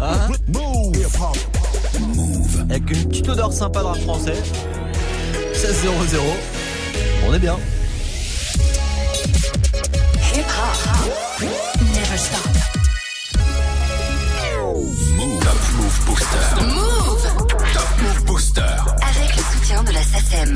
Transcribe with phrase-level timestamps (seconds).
[0.00, 0.28] Hein
[2.70, 4.34] Avec une petite odeur sympa de rap français.
[5.54, 6.20] 16-0-0.
[7.26, 7.56] On est bien.
[10.34, 11.48] Hip hop.
[11.80, 12.40] Never stop.
[15.16, 15.40] Move.
[15.40, 16.64] Top Move Booster.
[16.64, 18.60] Move Top Move Booster.
[18.60, 20.54] avec le soutien de la SACEM.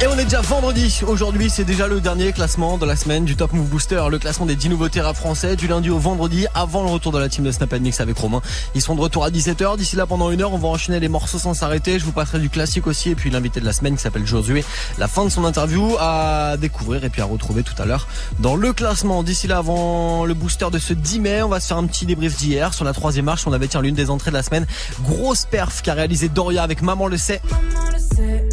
[0.00, 1.02] Et on est déjà vendredi.
[1.06, 4.02] Aujourd'hui, c'est déjà le dernier classement de la semaine du Top Move Booster.
[4.10, 7.18] Le classement des 10 nouveautés rap français du lundi au vendredi avant le retour de
[7.18, 8.42] la team de Snap Mix avec Romain.
[8.74, 9.76] Ils sont de retour à 17h.
[9.76, 12.00] D'ici là, pendant une heure, on va enchaîner les morceaux sans s'arrêter.
[12.00, 14.64] Je vous passerai du classique aussi et puis l'invité de la semaine qui s'appelle Josué.
[14.98, 18.08] La fin de son interview à découvrir et puis à retrouver tout à l'heure
[18.40, 19.22] dans le classement.
[19.22, 22.04] D'ici là, avant le booster de ce 10 mai, on va se faire un petit
[22.04, 22.74] débrief d'hier.
[22.74, 24.66] Sur la troisième marche, on avait tiens l'une des entrées de la semaine.
[25.04, 27.40] Grosse perf qu'a réalisé Doria avec Maman le sait.
[27.48, 28.48] Maman le sait,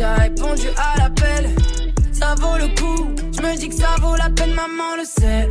[0.00, 1.50] j'ai répondu à l'appel.
[2.12, 5.48] Ça vaut le coup, je me dis que ça vaut la peine, maman le sait.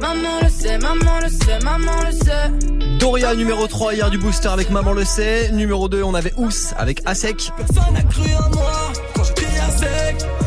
[0.00, 2.98] Maman le sait, maman le sait, maman le sait.
[2.98, 5.50] Doria numéro 3 hier du booster avec Maman le sait.
[5.52, 7.50] Numéro 2 on avait Ous avec Asek.
[7.56, 10.43] Personne n'a cru en moi quand j'étais à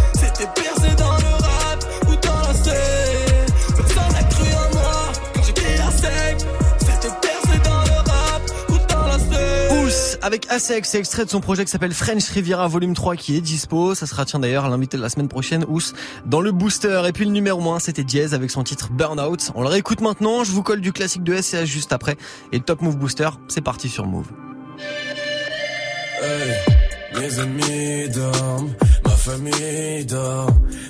[10.27, 13.41] avec Asek, c'est extrait de son projet qui s'appelle French Riviera volume 3 qui est
[13.41, 13.95] dispo.
[13.95, 15.93] Ça sera tiens d'ailleurs l'invité de la semaine prochaine, Ous,
[16.25, 17.01] dans le booster.
[17.07, 19.51] Et puis le numéro 1 c'était Diez avec son titre Burnout.
[19.55, 22.17] On le réécoute maintenant, je vous colle du classique de SCH juste après.
[22.51, 24.27] Et Top Move Booster, c'est parti sur Move.
[27.15, 28.96] Mes ma
[29.27, 30.47] famille dort.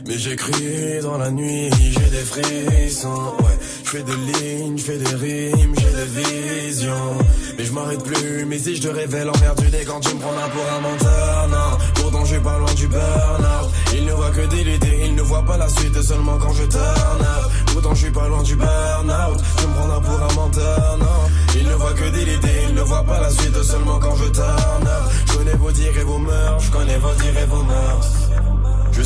[0.08, 3.34] Mais j'écris dans la nuit, j'ai des frissons.
[3.40, 7.18] Ouais, je fais des lignes, je fais des rimes, j'ai des visions.
[7.58, 10.66] Mais je m'arrête plus, mais si je te révèle emmerdé quand tu me prends pour
[10.76, 11.78] un menteur, non.
[11.96, 12.67] Pourtant je pas loin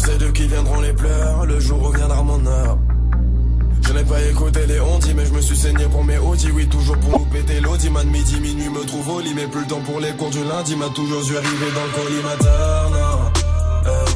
[0.02, 2.78] sais de qui viendront les pleurs, le jour où viendra mon heure.
[3.82, 6.52] Je n'ai pas écouté les ondis, mais je me suis saigné pour mes audis.
[6.52, 7.90] Oui, toujours pour nous péter l'audi.
[7.90, 10.44] Man, midi, minuit, me trouve au lit, mais plus le temps pour les cours du
[10.44, 10.76] lundi.
[10.76, 13.90] M'a toujours dû arriver dans le collimateur, non.
[13.90, 14.16] Hey.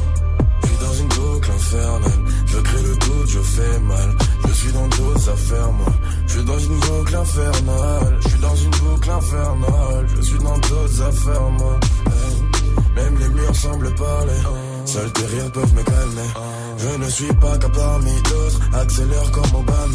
[0.62, 2.12] Je suis dans une boucle infernale.
[2.46, 4.10] Je crée le doute, je fais mal.
[4.48, 5.92] Je suis dans d'autres affaires, moi.
[6.26, 8.18] Je suis dans une boucle infernale.
[8.20, 10.06] Je suis dans une boucle infernale.
[10.16, 11.80] Je suis dans d'autres affaires, moi.
[12.06, 12.94] Hey.
[12.96, 14.40] Même les murs semblent parler.
[14.86, 16.30] Seuls tes rires peuvent me calmer.
[16.78, 18.60] Je ne suis pas qu'un parmi d'autres.
[18.72, 19.86] Accélère comme Obama.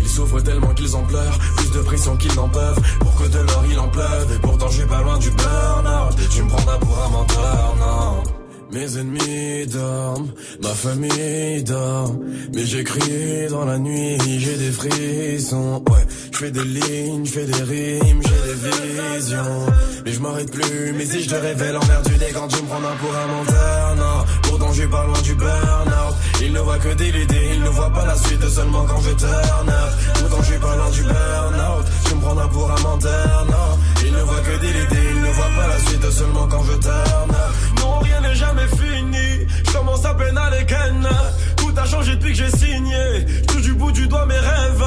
[0.00, 1.38] Ils souffrent tellement qu'ils en pleurent.
[1.56, 2.80] Plus de pression qu'ils n'en peuvent.
[3.00, 4.32] Pour que de l'or il en pleuve.
[4.34, 6.16] Et pourtant je suis pas loin du burn-out.
[6.30, 8.22] Tu me prendras pour un menteur, non.
[8.70, 10.30] Mes ennemis dorment,
[10.62, 12.14] ma famille dort.
[12.54, 15.82] Mais j'écris dans la nuit, j'ai des frissons.
[15.88, 19.66] Ouais, je fais des lignes, je fais des rimes, j'ai des visions.
[20.04, 22.96] Mais je m'arrête plus, mais si je te révèle emmerdé quand tu me prends un
[22.96, 24.17] pour un menteur, non.
[24.60, 26.14] Je suis pas loin du burn-out.
[26.40, 29.10] Il ne voit que des idées, il ne voit pas la suite seulement quand je
[29.10, 29.92] turn up.
[30.40, 31.86] Je suis pas loin du burn-out.
[32.04, 33.78] Tu me prendras pour un menteur, non.
[34.04, 36.78] Il ne voit que des idées, il ne voit pas la suite seulement quand je
[36.78, 37.32] turn.
[37.78, 39.46] Non, rien n'est jamais fini.
[39.66, 41.08] Je commence à peine à les ken.
[41.56, 43.26] Tout a changé depuis que j'ai signé.
[43.48, 44.84] Touche du bout du doigt mes rêves,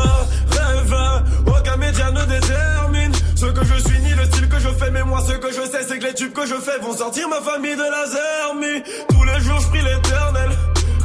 [0.51, 0.95] rêves.
[1.47, 2.80] Aucun média ne détermine
[3.41, 4.91] ce que je suis ni le style que je fais.
[4.91, 7.27] Mais moi, ce que je sais, c'est que les tubes que je fais vont sortir
[7.27, 8.83] ma famille de la zermie.
[9.09, 10.49] Tous les jours, je prie l'éternel.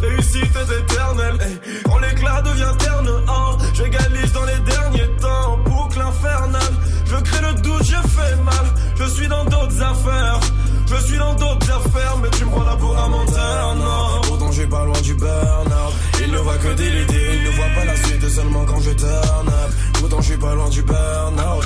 [0.03, 1.39] Réussite est éternelle.
[1.41, 5.57] Hey, quand l'éclat devient terne, hein, j'égalise dans les derniers temps.
[5.65, 6.75] Boucle infernale.
[7.07, 8.67] Je crée le doute, je fais mal.
[8.99, 10.41] Je suis dans d'autres affaires.
[10.89, 14.21] Je suis dans d'autres affaires, mais tu me prends là pour un menteur, non.
[14.29, 15.95] Pourtant, suis pas loin du burn-out.
[16.23, 18.91] Il ne voit que des idées, il ne voit pas la suite seulement quand je
[18.91, 19.71] turn up.
[19.95, 21.65] Pourtant, suis pas loin du burn-out.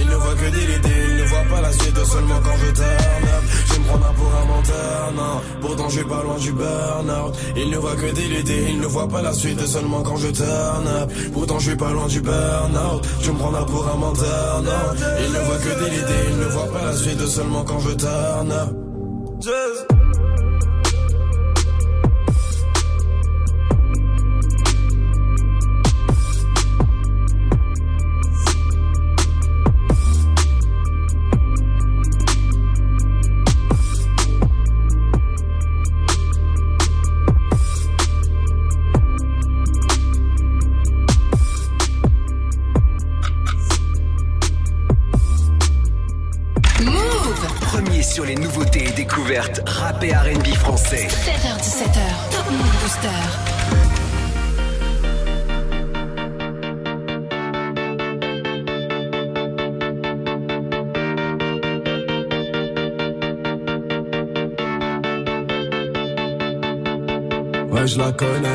[0.00, 2.72] Il ne voit que des idées, il ne voit pas la suite seulement quand je
[2.72, 3.44] turn up.
[3.72, 5.40] Je me prends pour un menteur, non.
[5.60, 7.34] Pourtant, je suis pas loin du burn-out.
[7.56, 10.28] Il ne voit que des idées, il ne voit pas la suite seulement quand je
[10.28, 11.10] turn up.
[11.32, 13.06] Pourtant, je suis pas loin du burn-out.
[13.22, 14.94] Tu me prends pour un menteur, non.
[15.24, 17.90] Il ne voit que des idées, il ne voit pas la suite seulement quand je
[17.90, 19.99] turn up.
[68.20, 68.49] Ouais,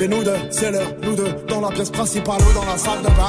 [0.00, 3.02] C'est nous deux, c'est l'heure, nous deux, dans la pièce principale ou dans la salle
[3.02, 3.28] de bain.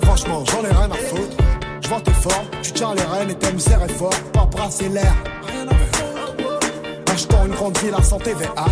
[0.00, 1.36] Franchement, j'en ai rien à foutre.
[1.82, 5.14] Je vois tes formes, tu tiens les rênes et t'aimes serrer fort, pas brasser l'air.
[7.12, 8.64] Achetons une grande ville à santé VA.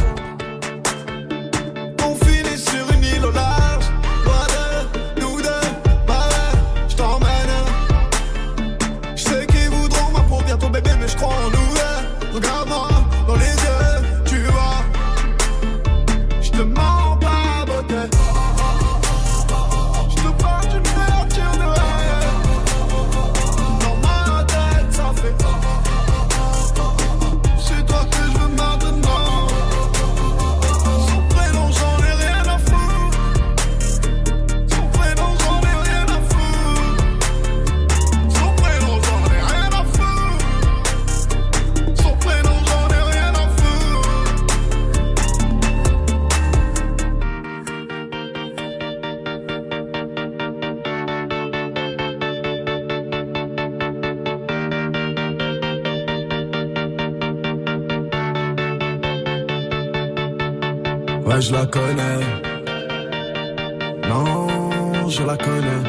[61.44, 62.20] Je la connais.
[64.08, 65.82] Non, je la connais.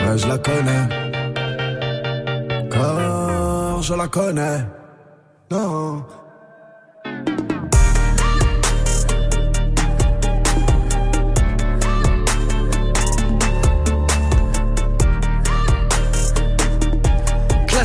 [0.00, 0.84] Ouais, je la connais.
[2.70, 4.58] Car je la connais.
[5.50, 6.04] Non.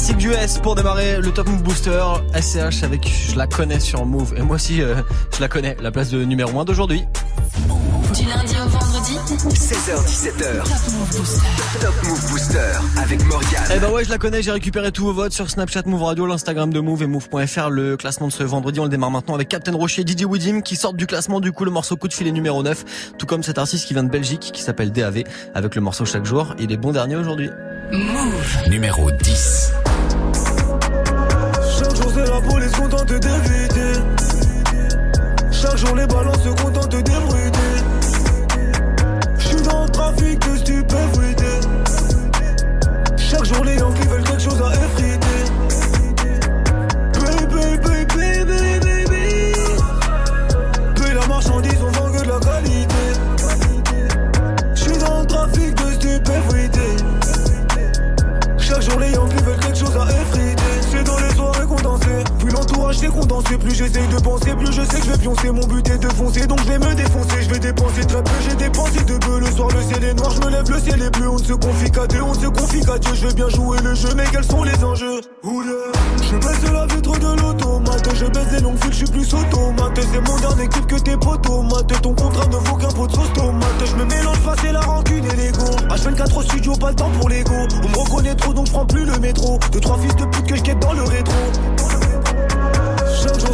[0.01, 2.01] Classique du S pour démarrer le Top Move Booster.
[2.33, 4.33] SCH avec Je la connais sur Move.
[4.35, 4.95] Et moi aussi, euh,
[5.31, 5.77] je la connais.
[5.79, 7.03] La place de numéro 1 d'aujourd'hui.
[8.15, 9.19] Du lundi au vendredi,
[9.53, 10.63] 16h17h.
[11.81, 13.63] Top Move Booster avec Morgane.
[13.75, 16.25] Eh ben ouais, je la connais, j'ai récupéré tous vos votes sur Snapchat Move Radio,
[16.25, 17.69] l'Instagram de Move et Move.fr.
[17.69, 20.61] Le classement de ce vendredi, on le démarre maintenant avec Captain Rocher et DJ Woodim
[20.61, 23.43] qui sortent du classement du coup le morceau coup de filet numéro 9, tout comme
[23.43, 26.55] cet artiste qui vient de Belgique qui s'appelle DAV avec le morceau chaque jour.
[26.57, 27.51] Il est bon dernier aujourd'hui.
[28.67, 29.73] Numéro 10.
[32.23, 33.99] C'est la police contente d'éviter.
[35.51, 37.59] Chaque jour les balances se contentent d'ébruiter.
[39.39, 41.45] J'suis dans le trafic de stupéfuité.
[43.17, 43.81] Chaque jour les
[62.91, 65.51] L'entourage s'est condensé Plus j'essaye de penser Plus je sais que je vais pioncer.
[65.51, 67.41] Mon but est de foncer Donc je vais me défoncer.
[67.41, 69.39] Je vais dépenser très peu J'ai dépensé de peu.
[69.39, 71.29] Le soir le ciel est noir Je me lève le ciel est bleu.
[71.29, 73.13] On ne se confie qu'à Dieu On se confie qu'à Dieu.
[73.15, 75.21] Je vais bien jouer le jeu Mais quels sont les enjeux?
[75.43, 79.99] Je baisse la vitre de l'automate Je baisse les longues files Je suis plus automate.
[80.11, 83.29] C'est mon dernier clip que tes potomates Ton contrat ne vaut qu'un pot de sauce
[83.85, 85.65] Je me mélange face et la rancune et l'ego.
[85.89, 87.53] H24 au studio Pas le temps pour l'ego.
[87.83, 89.59] On me reconnaît trop donc je prends plus le métro.
[89.71, 91.33] Deux trois fils de pute que je dans le rétro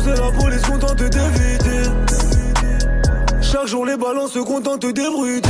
[0.06, 1.90] la police contente d'éviter.
[3.42, 5.50] Chaque jour, les balances se contentent d'ébruiter.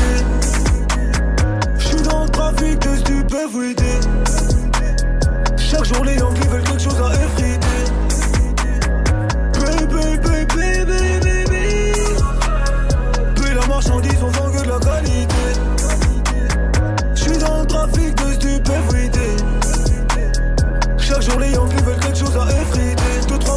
[1.77, 3.83] J'suis dans le trafic de stupéfuité.
[5.57, 7.57] Chaque jour, les Yankees veulent quelque chose à effriter.
[9.53, 11.93] Baby, baby, baby, baby.
[13.35, 15.45] Puis la marchandise, on vend que de la qualité.
[17.15, 19.27] J'suis dans le trafic de stupéfuité.
[20.97, 23.27] Chaque jour, les Yankees veulent quelque chose à effriter.
[23.27, 23.56] Deux, trois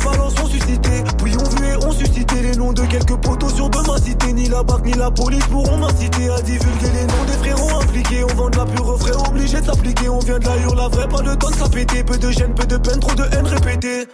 [2.00, 4.32] susciter les noms de quelques potos sur de ma cité.
[4.32, 8.24] Ni la BAC ni la police pourront m'inciter à divulguer les noms des frérots impliqués.
[8.24, 10.08] On vend de la pure frère, obligé de s'appliquer.
[10.08, 12.02] On vient de la hurle, la vraie, pas de temps de s'appéter.
[12.02, 14.08] Peu de gêne, peu de peine, trop de haine répétée.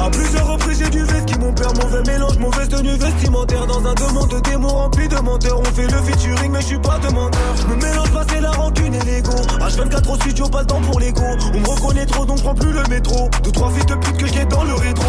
[0.00, 3.66] À plusieurs reprises, j'ai du veste qui mon père, mauvais mélange, mauvaise tenue vestimentaire.
[3.66, 5.60] Dans un demande de démons rempli de menteurs.
[5.60, 7.40] On fait le featuring, mais je suis pas demandeur.
[7.56, 9.32] Je me mélange pas, c'est la rancune et l'ego.
[9.60, 11.22] H24 au studio, pas le temps pour l'ego.
[11.54, 13.28] On me reconnaît trop, donc prends plus le métro.
[13.42, 15.06] Deux, trois fils de pute que j'ai dans le rétro.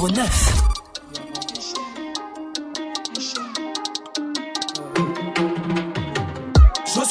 [0.00, 0.60] 09.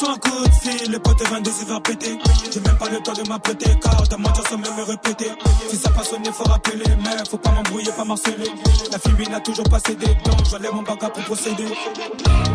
[0.08, 2.18] un coup de fil, le pote 22 se faire péter.
[2.50, 5.30] J'ai même pas le temps de m'apprêter, car ta mentir sans même me répéter.
[5.68, 8.50] Si ça pas sonné, faut rappeler, mais faut pas m'embrouiller, pas marceler.
[8.90, 11.68] La fille n'a toujours pas cédé, donc j'enlève mon bagage pour procéder.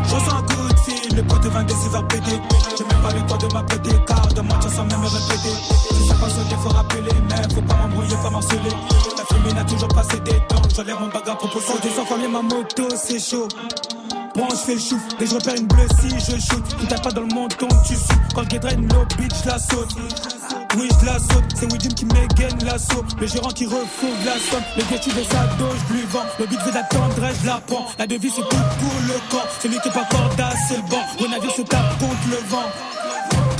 [0.04, 2.42] Je sens un coup de fil, le pote 22 se faire péter.
[2.77, 5.56] J'ai même pas le temps de m'apprêter, car ta mentir sans même me répéter.
[5.92, 9.14] Si ça pas sonné, faut rappeler, mais faut pas m'embrouiller, pas marceler.
[9.45, 11.89] Fille n'a toujours pas cédé, donc j'enlève mon bagage pour procéder.
[11.95, 13.47] Sans combien ma moto, c'est chaud.
[14.33, 16.63] Bon, je fais le chouf, et je repère une bleue si je shoot.
[16.79, 18.03] Tu t'as pas dans le menton, tu sous.
[18.33, 19.95] Quand je draine no bitch, la saute.
[20.77, 23.05] Oui, je la saute, c'est Widim qui m'égaine l'assaut.
[23.21, 24.63] Le gérant qui refourgue la somme.
[24.75, 26.25] Le gâchis de sa dos, je lui vends.
[26.39, 27.85] Le but veut d'attendre, je la prends.
[27.97, 29.47] La devise, c'est tout pour le camp.
[29.61, 31.03] Celui qui est pas cordasse, c'est le banc.
[31.21, 32.65] Le navire se tape contre le vent.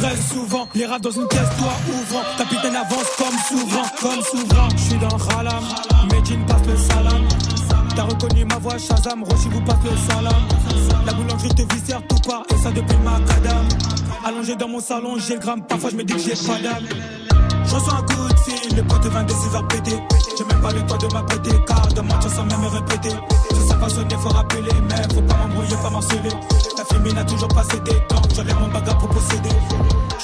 [0.06, 2.22] Très souvent, les rats dans une pièce, toi ouvrant.
[2.38, 4.68] Capitaine avance comme souverain, comme souverain.
[4.78, 5.64] Je suis dans ralam,
[6.12, 7.28] Medjin passe le salam.
[7.96, 10.44] T'as reconnu ma voix, Shazam, Roshi vous passe le salam.
[11.08, 13.68] La boulangerie te viscère tout part, et ça depuis ma cadam.
[14.24, 16.86] Allongé dans mon salon, j'ai le gramme, parfois je me dis que j'ai pas d'âme.
[17.66, 18.35] Je reçois un coup
[18.76, 20.04] le pote 22 il va péter.
[20.38, 23.16] J'ai même pas le temps de m'apprêter, car de ma sans même me répéter.
[23.52, 26.30] Si ça pas sonné, faut rappeler, mais faut pas m'embrouiller, pas marceler.
[26.78, 29.50] La fille n'a toujours pas cédé, donc j'enlève mon bagage pour posséder.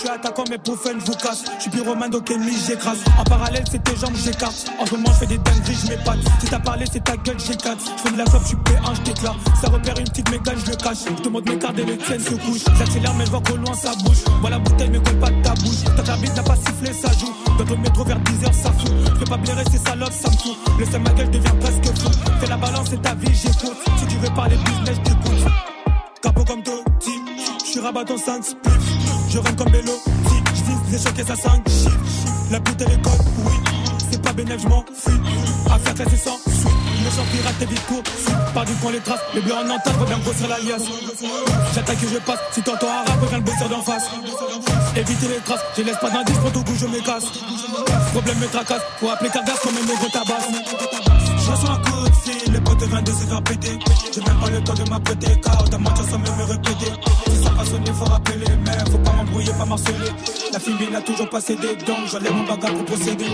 [0.01, 1.43] Je suis attaquant, mais pour fun, vous casse.
[1.57, 2.97] Je suis pyromane, donc ennemi, j'écrase.
[3.19, 4.71] En parallèle, c'est tes jambes, j'écarte.
[4.79, 6.17] En ce moment, je fais des dingueries, je m'épate.
[6.39, 7.77] Si t'as parlé, c'est ta gueule, j'éclate.
[7.79, 9.61] Je fais de la clope, je suis P1, je.
[9.61, 10.97] Ça repère une petite mégane, je le cache.
[11.05, 12.63] Je te montre mes cartes et les tiennes se couchent.
[12.79, 14.23] J'accélère, mais je vois qu'au loin, ça bouge.
[14.41, 15.83] Moi, la bouteille ne colle de ta bouche.
[15.95, 17.33] Ta carbide n'a pas sifflé, ça joue.
[17.59, 18.91] Dans le métro vers 10h, ça fout.
[19.05, 20.57] Je peux pas blairer, c'est salopes, ça me fout.
[20.79, 22.09] Le seul ma gueule devient presque fou.
[22.39, 23.77] Fais la balance, c'est ta vie, j'écoute.
[23.99, 25.45] Si tu veux parler business, je t'écoute.
[26.23, 27.19] Capot comme Totti,
[27.59, 29.00] je suis rabat en 5 spliff.
[29.31, 29.93] Je rentre comme Bello,
[30.53, 31.91] je vise chocs et ça 5 chiffres.
[32.51, 33.13] La bouteille est code,
[33.45, 33.53] oui.
[34.11, 35.21] C'est pas bénéfique, je m'en fuis.
[35.73, 36.67] Affaire classée sans suite.
[37.15, 38.03] Champ pirate t'es vite court.
[38.53, 40.83] Par du coin les traces, les bleus en entente, faut bien grossir l'alias.
[41.73, 42.39] J'attaque et je passe.
[42.51, 44.09] Si t'entends un rap, reviens le bosser d'en face.
[44.95, 47.25] Éviter les traces, je laisse pas d'indice, pour tout coup je me casse.
[48.11, 50.47] Problème me tracasse, faut appeler Cargas comme un négro tabasse.
[51.43, 51.79] Je reçois un
[52.21, 53.79] coup de fil, le pote 22 s'est faire péter.
[54.13, 56.91] J'ai même pas le temps de m'apprêter, car dans ma sans même me répéter.
[57.27, 60.11] Si ça pas sonné, faut rappeler, mais faut pas m'embrouiller, pas marceler.
[60.53, 63.25] La fille n'a toujours pas cédé, donc j'enlève mon bagage pour procéder.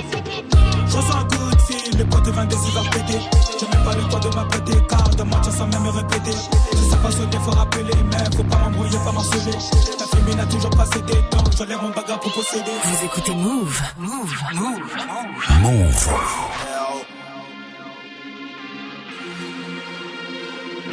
[0.87, 3.19] Je reçois un coup de fil, le pote 22 s'est faire péter.
[3.59, 6.37] J'ai même pas le temps de m'apprêter, car dans ma sans même me répéter.
[6.73, 9.57] Si ça pas sonné, faut rappeler, mais faut pas m'embrouiller, pas marceler.
[9.99, 12.71] La fille n'a toujours pas cédé, donc j'enlève mon bagage pour procéder.
[12.83, 13.81] Vous écoutez Move.
[13.99, 14.35] Move.
[14.53, 15.61] Move.
[15.61, 16.76] Move.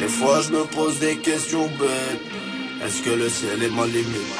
[0.05, 2.21] Des fois je me pose des questions bêtes.
[2.85, 4.35] Est-ce que le ciel est ma limite?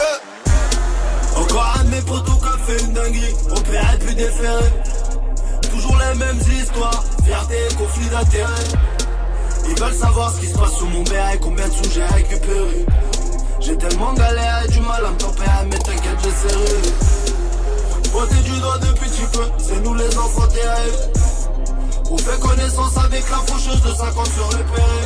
[0.00, 3.34] Eh Encore un de mes potos fait une dinguerie.
[3.50, 4.64] Opéré plus déféré.
[5.70, 7.04] Toujours les mêmes histoires.
[7.22, 8.64] Fierté et conflit d'intérêt.
[9.68, 11.38] Ils veulent savoir ce qui se passe sous mon béret.
[11.42, 12.86] Combien de sous j'ai récupéré.
[13.60, 15.66] J'ai tellement galéré, du mal à me tempérer.
[15.70, 16.92] Mais t'inquiète, j'essaierai.
[18.10, 19.44] Pointé du doigt depuis petit peu.
[19.58, 21.17] C'est nous les enfants terribles.
[22.10, 25.00] On fait connaissance avec la faucheuse de 50 sur le péré.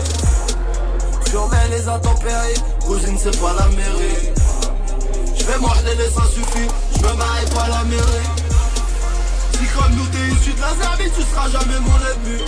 [1.29, 4.31] Surveille les intempéries, cousine c'est pas la mairie.
[5.37, 8.29] Je vais manger ça suffit, je me marie pas la mairie.
[9.53, 12.43] Si comme nous t'es issu de la service, tu seras jamais mon ennemi.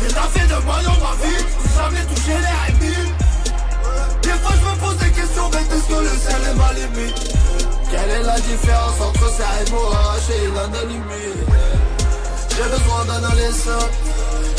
[0.00, 1.44] J'ai fait de moi dans ma vie,
[1.76, 3.12] jamais touché les ennemis.
[4.22, 7.36] Des fois je me pose des questions, mais est-ce que le ciel est ma limite?
[7.90, 10.14] Quelle est la différence entre ça et moi?
[10.30, 11.93] Et l'anonymie
[12.56, 13.24] j'ai besoin d'un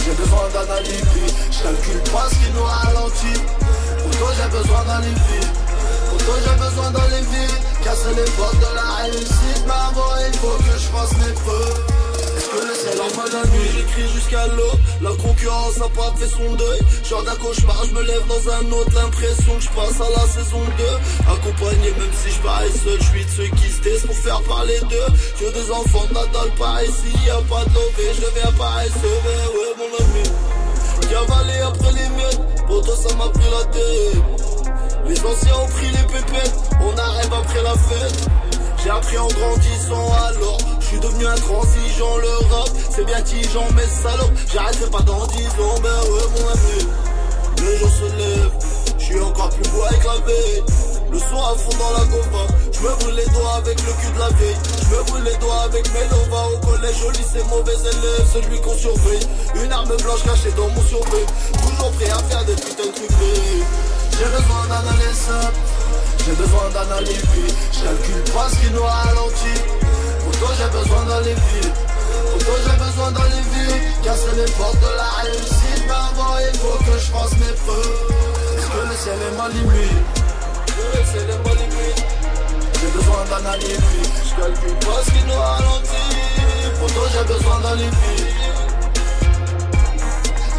[0.05, 1.33] j'ai besoin d'un alibi.
[1.51, 3.41] Je calcule pas ce qui nous ralentit.
[4.03, 5.39] Pour toi j'ai besoin d'un alibi.
[6.09, 7.53] Pour toi j'ai besoin d'un alibi.
[7.83, 12.74] Casser les portes de la réussite, maman, il faut que je fasse mes preuves.
[13.31, 16.79] La nuit J'écris jusqu'à l'eau, la concurrence n'a pas fait son deuil.
[17.09, 20.27] Genre d'un cauchemar, je me lève dans un autre, l'impression que je passe à la
[20.27, 20.83] saison 2.
[21.33, 24.41] Accompagné, même si je parie seul, je suis de ceux qui se taisent pour faire
[24.43, 25.13] parler d'eux.
[25.39, 29.73] J'ai des enfants, Nadal par ici, y'a pas de lové, je deviens paresseux, mais ouais,
[29.79, 30.29] mon ami.
[31.09, 34.21] Cavaler après les miettes, pour toi ça m'a pris la tête.
[35.07, 38.29] Les anciens ont pris les pépettes, on arrive après la fête.
[38.83, 44.31] J'ai appris en grandissant alors suis devenu intransigeant le rap C'est bien tigeant mais salope.
[44.51, 46.87] J'arrêterai pas dans 10 ans Ben ouais mon ami.
[47.61, 48.51] Le jour se lève.
[48.97, 50.13] Je suis encore plus beau avec la
[51.11, 54.11] le son à fond dans la gova Je me brûle les doigts avec le cul
[54.11, 57.43] de la veille Je me brûle les doigts avec mes lovas Au collège au lycée
[57.47, 59.27] mauvais élève Celui qu'on surveille.
[59.63, 61.25] Une arme blanche cachée dans mon survêt
[61.61, 63.11] Toujours prêt à faire des putains de trucs
[64.11, 65.05] J'ai besoin d'un aller
[66.25, 66.61] j'ai besoin
[66.97, 67.53] alibi.
[67.71, 69.61] Je calcule pas ce qui nous ralentit.
[70.25, 71.35] Pour toi, j'ai besoin d'aller.
[71.35, 74.03] Pour toi, j'ai besoin d'aller vite.
[74.03, 75.83] Casser les portes de la réussite.
[75.85, 77.95] Mais avant, il faut que je fasse mes preuves.
[78.55, 80.05] Parce que le ciel est ma limite.
[80.93, 82.05] Le ciel est ma limite.
[82.81, 84.01] J'ai besoin alibi.
[84.25, 86.15] Je calcule pas ce qui nous ralentit.
[86.79, 88.25] Pour toi, j'ai besoin d'aller vite.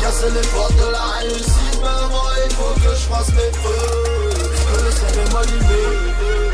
[0.01, 1.79] Casser les portes de la réussite.
[1.83, 6.07] Mais avant, il faut que je fasse mes preuves Est-ce que le ciel est m'allumer
[6.17, 6.46] Casser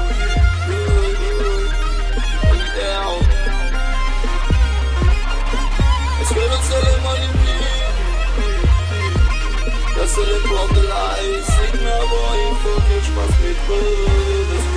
[10.88, 14.52] la réussite Mais avant il faut que je fasse mes preuves.
[14.54, 14.71] Est-ce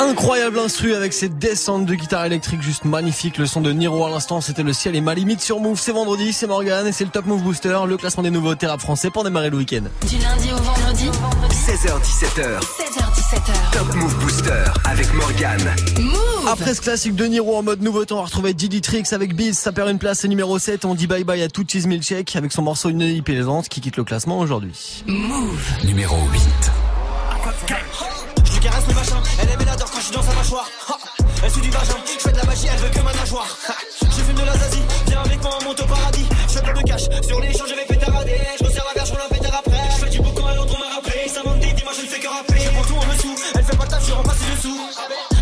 [0.00, 3.36] Incroyable instru avec ses descentes de guitare électrique juste magnifique.
[3.36, 5.78] Le son de Niro à l'instant, c'était le ciel et ma limite sur Move.
[5.78, 8.80] C'est vendredi, c'est Morgan et c'est le Top Move Booster, le classement des nouveaux rap
[8.80, 9.82] français pour démarrer le week-end.
[10.08, 11.10] Du lundi au vendredi.
[11.50, 12.60] 16h17h.
[12.62, 13.72] 16h17h.
[13.72, 15.60] Top Move Booster avec Morgan.
[16.00, 16.48] Move.
[16.48, 19.36] Après ce classique de Niro en mode nouveau temps, on va retrouver Didi Tricks avec
[19.36, 19.58] Biz.
[19.58, 20.86] Ça perd une place, c'est numéro 7.
[20.86, 23.82] On dit bye bye à tout Cheese Milkshake avec son morceau Une nuit plaisante qui
[23.82, 25.04] quitte le classement aujourd'hui.
[25.06, 25.60] Move.
[25.84, 26.40] Numéro 8.
[28.44, 29.16] Je lui caresse le machin,
[30.04, 30.68] suis dans sa mâchoire.
[30.88, 30.96] Ha
[31.42, 33.46] elle suit du vagin, je fais de la magie, elle veut que ma nageoire.
[33.68, 36.26] Ha je fume de la zazie, viens avec moi, on monte au paradis.
[36.48, 38.36] Je fais plein de cash, sur l'échange je vais péter radé.
[38.58, 39.80] Je resserre la verge, je la péter après.
[39.90, 41.28] Je fais du quand à l'autre, on m'a rappelé.
[41.28, 42.60] Ça m'en dit, dis-moi, je ne fais que rappeler.
[42.60, 44.80] Je prends tout en dessous, elle fait pas de taf, je remplace dessous.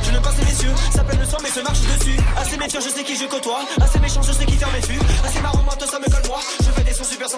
[0.02, 2.18] Je ne passe les messieurs, ça peine le soir, mais se marche dessus.
[2.36, 3.60] Assez méfiant, je sais qui je côtoie.
[3.80, 5.00] Assez méchant, je sais qui faire mes fûts.
[5.24, 6.40] Assez marrant, moi, toi, ça me colle moi.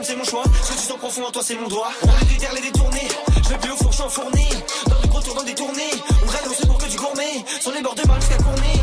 [0.03, 0.43] C'est mon choix.
[0.63, 1.91] Ce que tu sens profond en toi, c'est mon doigt.
[2.03, 3.09] On les déterre, les détourner.
[3.45, 4.49] Je vais plus au four, je suis enfourné.
[4.89, 5.91] Dans du gros tour, dans des tournées.
[6.25, 7.45] On rêve, on se pour que du gourmet.
[7.61, 8.80] Sur les bords de mal jusqu'à Cournay.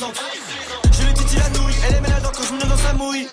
[0.00, 3.28] Je lui titille la nouille, elle la dent quand je me dans sa mouille.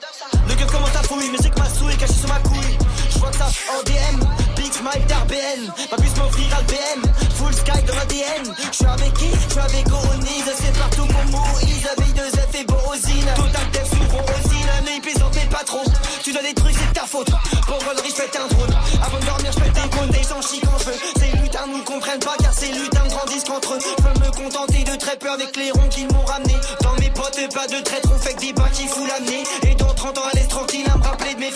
[0.50, 2.78] Le gueule commence à fouille, mais c'est que ma souris est cachée sur ma couille.
[3.10, 4.20] Je vois que ça en DM,
[4.58, 5.72] Big Smile d'RBN.
[5.92, 8.54] Ma puce m'offrira le BM, full sky dans l'ADN.
[8.70, 9.30] Je suis avec qui?
[9.32, 11.88] Je suis avec Oronise, c'est partout mon Moïse.
[11.98, 13.32] Avec deux F et Borosine.
[13.36, 15.86] Total Def sous Rosine, un œil plaisante mais pas trop.
[16.22, 17.32] Tu dois trucs, c'est de ta faute.
[17.66, 18.76] Pour galerie, je pète un drone.
[19.02, 20.10] Avant de dormir, je pète un cône.
[20.10, 21.20] Des gens chient quand je.
[21.20, 23.80] Ces lutins nous comprennent pas car ces lutins grandissent qu'entre eux.
[23.80, 25.72] Je peux me contenter de très peur avec les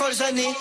[0.02, 0.56] rappeler de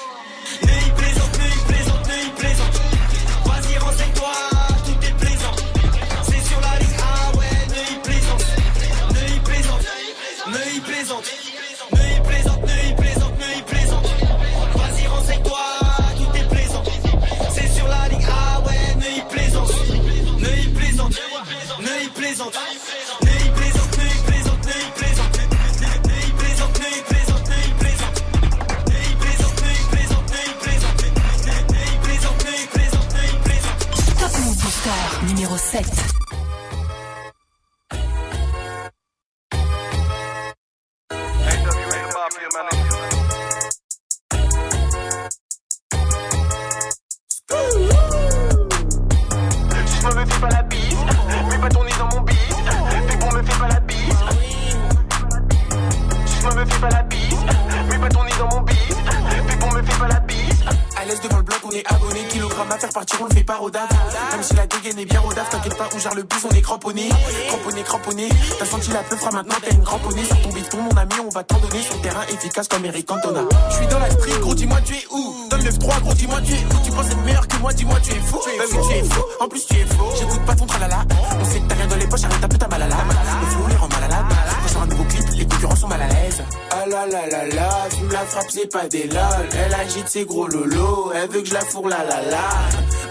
[73.11, 76.41] Je suis dans la street, gros, dis-moi tu es où Donne le 3 gros, dis-moi
[76.43, 78.37] tu es où Tu penses être meilleur que moi, dis-moi tu es fou.
[78.37, 80.13] Bah oui, tu es fou, en plus tu es faux.
[80.17, 81.05] J'écoute pas ton tralala.
[81.41, 82.97] On sait que t'as rien dans les poches, arrête un peu ta malala.
[83.41, 84.25] Le flou les rend malades.
[84.73, 86.43] Quand un nouveau clip, les concurrents sont mal à l'aise.
[86.71, 89.49] Ah la la la la, fume la frappe, c'est pas des lol.
[89.59, 92.49] Elle agite ses gros lolos, elle veut que je la fourre la la la.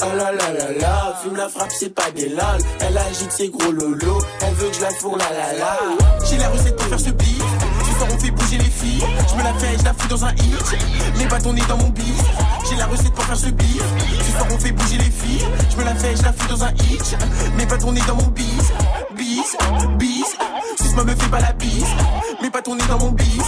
[0.02, 2.40] Oh la la la la, fume la frappe, c'est pas des lol.
[2.80, 5.78] Elle agite ses gros lolos, elle veut que je la fourre la la la.
[6.26, 7.10] J'ai la recette pour faire ce
[9.40, 10.78] me la fais, je la fous dans un hit.
[11.18, 12.22] Mes bâtons nez dans mon bif.
[12.70, 13.84] J'ai la recette pour faire ce bif.
[14.26, 15.46] Ce soir, on fait bouger les filles.
[15.72, 17.18] Je me la fais, je la fous dans un hit.
[17.58, 18.72] Mes bâtons nez dans mon bis.
[19.16, 19.58] Bis,
[19.98, 20.38] bis.
[20.78, 21.86] Suce-moi, me fais pas la bise.
[22.42, 23.44] Mes bâtons nez dans mon bis.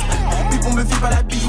[0.51, 1.41] Pipon me fait pas la bise.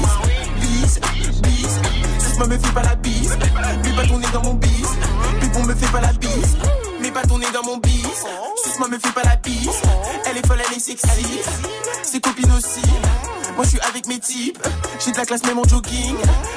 [0.59, 0.99] Bis,
[1.41, 1.79] bis.
[2.19, 3.37] Suce-moi, me fais pas la bise.
[3.83, 4.89] Mes bâtons nez dans mon bis.
[5.41, 6.57] Pipon me fait pas la bise.
[7.01, 8.25] Mes bâtons nez dans mon bis.
[8.63, 9.81] Suce-moi, me fais pas la bise.
[10.29, 11.41] Elle est folle, elle est sexy.
[12.03, 12.81] Ses copines aussi.
[13.55, 14.57] Moi je suis avec mes types,
[15.03, 16.15] j'ai de la classe même en jogging.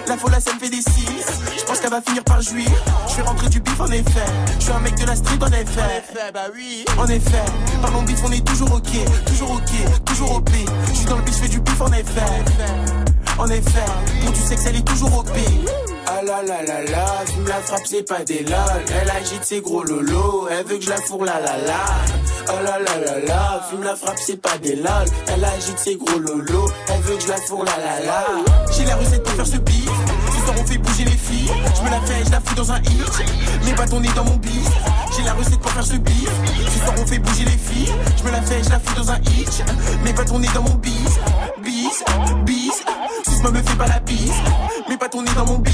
[0.09, 1.22] La folle ça me fait des signes.
[1.59, 2.68] Je pense qu'elle va finir par jouir.
[3.09, 4.26] Je vais rentrer du bif en effet.
[4.59, 6.30] Je suis un mec de la street en effet.
[6.32, 6.85] bah oui.
[6.98, 7.44] En effet,
[7.82, 10.50] parlons bif, on est toujours ok, toujours ok, toujours OP.
[10.88, 12.44] Je suis dans le bif, je fais du bif en effet.
[13.38, 13.85] En effet,
[14.22, 15.30] pour du sexe, elle est toujours OP.
[16.18, 18.57] Ah la la la la, fume la frappe, c'est pas des lol.
[18.88, 21.85] Elle agite ses gros lolos, elle veut que je la fourre la la la.
[22.48, 25.05] Oh la la la la, fume la frappe, c'est pas des lol.
[25.26, 28.24] Elle agite ses gros lolos, elle veut que je la fourre la la la.
[28.72, 29.90] J'ai la recette pour faire ce bif.
[30.33, 31.50] Ce soir on fait bouger les filles.
[31.76, 33.24] Je me la fais, je la fous dans un hit.
[33.66, 34.70] Mes bâtons nez dans mon bif.
[35.14, 36.31] J'ai la recette pour faire ce bif.
[36.72, 37.92] Ce soir on fait bouger les filles.
[38.16, 39.64] Je me la fais, je la fous dans un hit.
[40.02, 40.76] Mes bâtons nez dans mon
[41.96, 42.44] bis.
[42.44, 42.85] Bis, bis.
[43.24, 44.32] Suce-moi, me fais pas la bise.
[44.88, 45.72] Mes bâtons nez dans mon bis.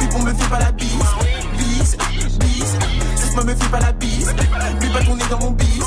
[0.00, 0.90] Pipon me fait pas la bise.
[1.58, 1.96] Bis,
[2.38, 2.76] bis.
[3.16, 4.34] Suce-moi, me fais pas la bise.
[4.80, 5.84] Mes bâtons nez dans mon bis.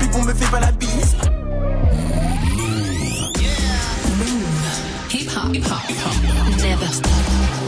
[0.00, 1.16] Pipon me fait pas la bise.
[5.10, 6.62] Hip hop, hip hop, hip hop.
[6.62, 7.61] Never stop.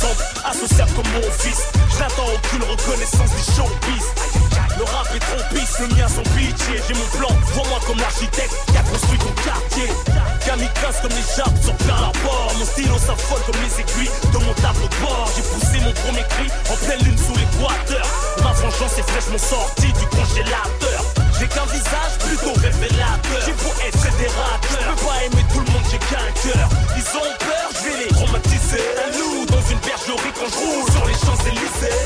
[0.00, 0.29] Qu'on
[0.60, 1.60] associable comme mon fils.
[1.92, 4.04] Je n'attends aucune reconnaissance des showbiz.
[4.76, 6.80] Le rap est trop pisse, le mien sans pitié.
[6.86, 9.88] J'ai mon plan, vois-moi comme l'architecte qui a construit ton quartier.
[10.44, 12.52] Kamikaze comme les jappes sur plein rapport.
[12.58, 15.28] Mon stylo s'affole comme les aiguilles de mon tableau de bord.
[15.36, 18.06] J'ai poussé mon premier cri en pleine lune sous l'équateur.
[18.42, 21.00] Ma vengeance est fraîchement sortie du congélateur.
[21.38, 23.40] J'ai qu'un visage plutôt révélateur.
[23.44, 24.80] J'ai beau être fédérateur.
[24.80, 26.68] Je peux pas aimer tout le monde, j'ai qu'un cœur.
[26.96, 28.84] Ils ont peur, je vais les traumatiser.
[29.00, 32.00] Un loup dans une bergerie roule sur les Champs-Élysées.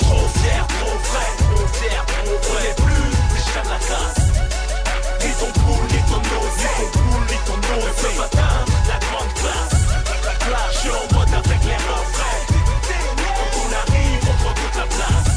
[0.00, 2.74] Trop fier, trop vrai, trop fier, trop vrai.
[2.76, 4.24] Plus des chiens de la casse.
[5.22, 8.52] Ni ton poule, ni ton nose, ni ton poule, ni ton matin,
[8.88, 9.76] la grande classe.
[10.72, 12.42] Je suis en mode avec les refrains.
[13.36, 15.30] Quand on arrive, on prend toute la place.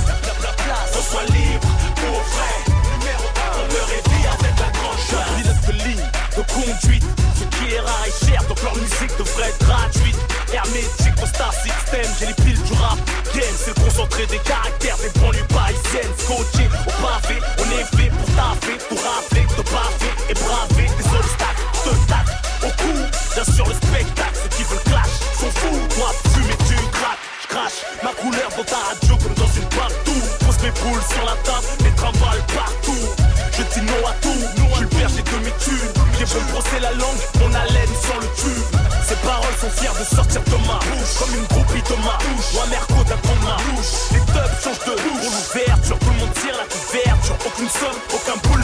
[0.67, 2.53] La, on soit libre, pour vrai.
[2.99, 5.33] Numéro 1, on me réveille avec la grande classe.
[5.37, 6.07] Pilote de ligne,
[6.37, 7.18] de conduite.
[7.69, 10.17] Est et cher, donc leur musique devrait être gratuite.
[10.51, 12.97] Hermétique au Star System, j'ai les piles du rap
[13.35, 13.55] game.
[13.57, 16.13] C'est le concentré des caractères des banlieues parisiennes.
[16.17, 21.07] Scotché au pavé, on est fait pour taffer, pour rafler, te baffer et braver des
[21.13, 21.65] obstacles.
[21.85, 22.27] Te tac
[22.65, 22.93] au cou,
[23.35, 24.35] bien sûr le spectacle.
[24.41, 25.79] Ceux qui veulent clash sont fous.
[25.97, 30.21] Moi, fumer, tu craques, crache ma couleur dans ta radio comme dans une partout.
[30.41, 33.05] Pose mes boules sur la table, les trimbales partout.
[33.53, 35.99] Je dis non à tout, je suis le berger de mes tubes.
[36.17, 37.21] J'ai beau brosser la langue,
[39.69, 41.13] sont fières de sortir de ma bouche.
[41.19, 42.53] Comme une groupie de ma bouche.
[42.53, 46.19] Ou un merco d'un ma bouche Les tubs changent de bouche Pour l'ouverture, tout le
[46.19, 47.35] monde tire la couverture.
[47.45, 48.63] Aucune somme, aucun boule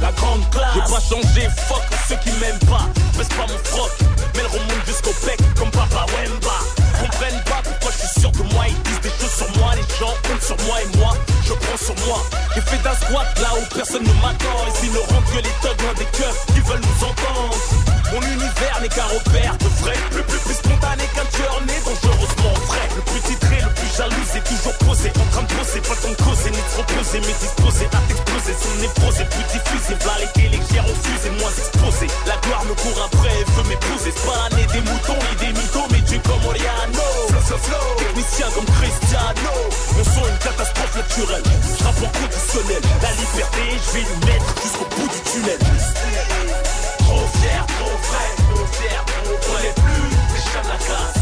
[0.00, 0.74] la grande classe.
[0.74, 2.86] J'ai pas changé, fuck ceux qui m'aiment pas.
[3.16, 3.90] Baisse pas mon froc,
[4.34, 6.58] mais le remonte jusqu'au bec Comme Papa Wemba.
[7.00, 9.82] Comprennent pas pourquoi je suis sûr de moi Ils disent des choses sur moi, les
[9.98, 12.22] gens comptent sur moi Et moi, je prends sur moi.
[12.54, 14.58] J'ai fait d'un squat là où personne ne m'attend.
[14.82, 17.83] Et ne rentrent que les thugs loin des cœurs qui veulent nous entendre
[18.14, 19.98] Mon univers n'est qu'un repère de vrai.
[20.14, 22.86] Plus, plus, plus spontané qu'un tueur né dangereusement vrai.
[22.94, 25.10] Le plus titré, le plus jaloux est toujours posé.
[25.18, 28.74] En train de bosser, pas ton causer ni se reposer Mais disposé à t'exploser, son
[28.78, 33.02] névrose est plus diffusée V'là les que j'ai refusé, moins exposé La gloire me court
[33.02, 34.14] après, elle veut m'épouser.
[34.14, 37.10] C'est pas l'année des moutons et des mythos Mais Dieu comme Oriano
[37.98, 39.54] Technicien comme Cristiano.
[39.98, 41.46] Mon son une catastrophe naturelle.
[41.82, 42.82] Rapport conditionnel.
[43.02, 45.58] La liberté, je vais lui mettre jusqu'au bout du tunnel.
[47.04, 49.52] Trop fier, trop frais, trop fier, trop frais.
[49.52, 51.20] On est plus les chiens de la classe.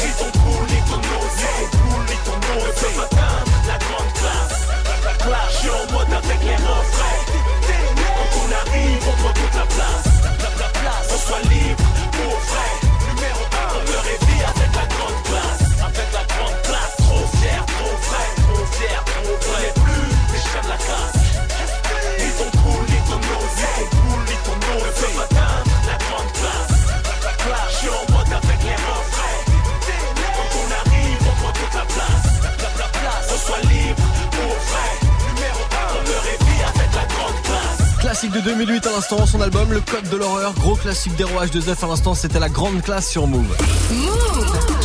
[0.00, 2.34] Ni ton cool, ni ton nose, ni ton cool, ni ton.
[2.34, 4.60] Ne peuvent atteindre la grande classe.
[5.04, 7.20] La classe, je suis en mode avec les refrains.
[8.16, 10.08] Quand on arrive, on prend toute la place.
[10.42, 12.70] La, la place, on soit libre, pour vrai.
[13.08, 15.33] Numéro 1, on me réveille avec la grande classe.
[38.14, 41.84] Classique de 2008 à l'instant, son album Le Code de l'horreur, gros classique d'Hero H2F
[41.84, 43.56] à l'instant, c'était la grande classe sur Move.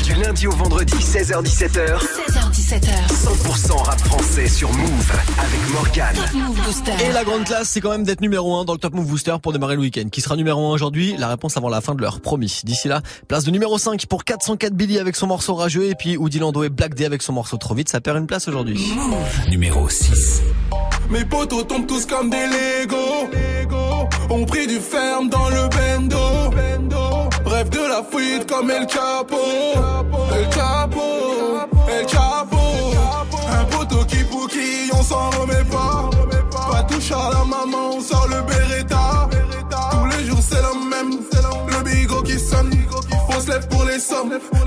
[0.04, 2.90] Du lundi au vendredi, 16h-17h, 16h17h.
[3.08, 6.16] 100% rap français sur Move avec Morgane.
[6.16, 6.92] Top Move Booster.
[7.08, 9.36] Et la grande classe, c'est quand même d'être numéro 1 dans le Top Move Booster
[9.40, 10.10] pour démarrer le week-end.
[10.12, 11.16] Qui sera numéro 1 aujourd'hui?
[11.16, 12.62] La réponse avant la fin de l'heure, promis.
[12.64, 16.18] D'ici là, place de numéro 5 pour 404 Billy avec son morceau rageux et puis
[16.18, 18.92] Woody Lando et Black D avec son morceau trop vite, ça perd une place aujourd'hui.
[19.52, 20.42] Numéro 6.
[21.10, 23.30] Mes potos tombent tous comme des Legos.
[24.30, 26.18] On pris du ferme dans le bendo.
[27.46, 29.38] Rêve de la fuite comme El Chapo.
[30.34, 30.89] El Chapo.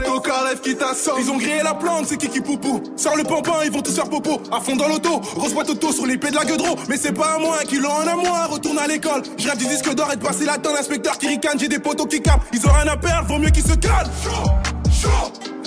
[0.04, 1.16] Coca rêve qui t'assomme.
[1.18, 2.82] Ils ont grillé la plante, c'est Kiki Poupou.
[2.96, 4.40] Sors le pampin, ils vont tous faire popo.
[4.52, 6.76] À fond dans l'auto, grosse boîte auto sur l'épée de la gueudreau.
[6.88, 8.46] Mais c'est pas à moi, un kilo en à moi.
[8.46, 9.22] Retourne à l'école.
[9.36, 10.74] Je rêve du disque d'or et de passer la tonne.
[10.74, 12.44] L'inspecteur qui ricane, j'ai des potos qui capent.
[12.52, 14.10] Ils ont rien à perdre, vaut mieux qu'ils se calment.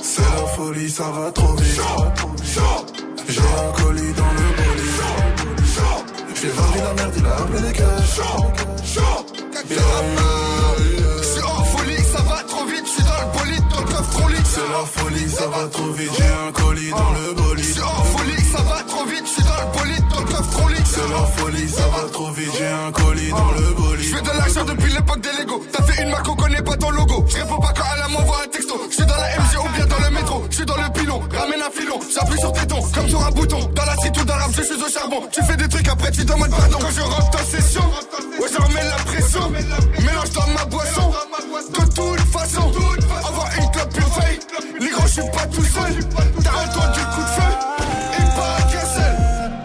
[0.01, 1.81] C'est la folie, ça va trop vite.
[3.27, 4.85] J'ai un colis dans le bolide.
[6.41, 8.19] J'ai vendu la merde, il a appelé les cash.
[9.67, 10.94] C'est en
[14.55, 16.11] C'est la folie, ça va trop vite.
[16.17, 17.65] J'ai un colis dans le bolide.
[17.75, 20.25] C'est en folie, ça va trop vite, je suis dans le bolide, dans le.
[20.85, 22.51] C'est la folie, ça va trop vite.
[22.57, 24.05] J'ai un colis dans le bolide.
[24.05, 25.61] Je fais de l'argent depuis l'époque des Lego.
[25.73, 27.25] T'as fait une marque, on connaît pas ton logo.
[27.27, 28.79] Je réponds pas quand elle m'envoie un texto.
[28.89, 30.43] Je suis dans la MG ou bien dans le métro.
[30.49, 31.99] Je suis dans le pilon, ramène un filon.
[32.13, 33.59] J'appuie sur tes tons, comme sur un bouton.
[33.75, 35.21] Dans la street ou dans l'arbre, je suis au charbon.
[35.33, 36.77] Tu fais des trucs, après tu demandes pardon.
[36.79, 37.83] Quand je rentre en session,
[38.39, 39.49] ouais, je remets la pression.
[39.99, 41.11] Mélange dans ma boisson.
[41.71, 42.71] De toute façon,
[45.21, 45.93] suis pas tout seul.
[46.39, 47.51] Entendu le coup de feu.
[48.17, 49.15] Et pas qu'un seul.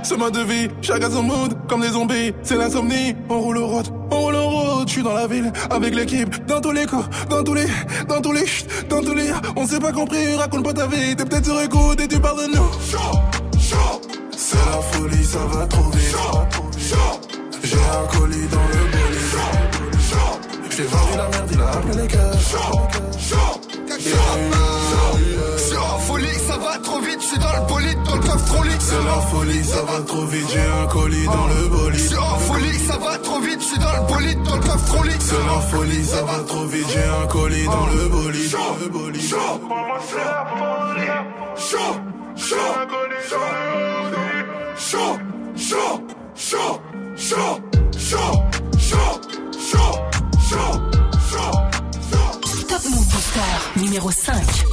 [0.02, 3.14] C'est ma devise, chacun son mood, comme des zombies, c'est l'insomnie.
[3.28, 6.46] On roule au road, on roule en road, je suis dans la ville, avec l'équipe,
[6.46, 7.66] dans tous les coups, dans tous les,
[8.08, 8.44] dans tous les,
[8.88, 12.00] dans tous les, on s'est pas compris, raconte pas ta vie, t'es peut-être sur écoute
[12.00, 12.70] et tu parles de nous.
[14.36, 16.16] C'est la folie, ça va trop vite.
[17.62, 19.20] J'ai un colis dans le bolide.
[20.76, 22.08] J'ai vendu la merde, il a appelé les
[24.00, 24.79] suis en folie,
[26.50, 28.70] ça va trop vite, je suis dans le bolide, dans le coffre trop lit.
[28.80, 32.00] C'est la folie, ça va trop vite, j'ai un colis dans le Je bolide.
[32.00, 34.84] suis en folie, ça va trop vite, je suis dans le bolide, dans le coffre
[34.86, 35.12] trop lit.
[35.20, 38.56] C'est la folie, ça va trop vite, j'ai un colis dans le bolide.
[38.82, 39.30] Le bolide.
[52.68, 53.80] Top Move Booster.
[53.80, 54.69] Numéro 5.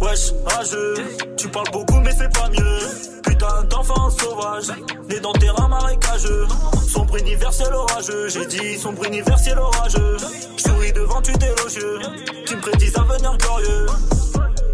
[0.00, 0.94] Wesh, rageux,
[1.36, 2.78] tu parles beaucoup mais fais pas mieux.
[3.22, 4.68] Putain d'enfant sauvage,
[5.08, 6.46] né dans terrain marécageux.
[6.88, 10.16] Sombre universel orageux, j'ai dit sombre universel orageux.
[10.56, 11.98] Je souris devant tu d'élogieux,
[12.46, 13.86] qui me prédisent un avenir glorieux.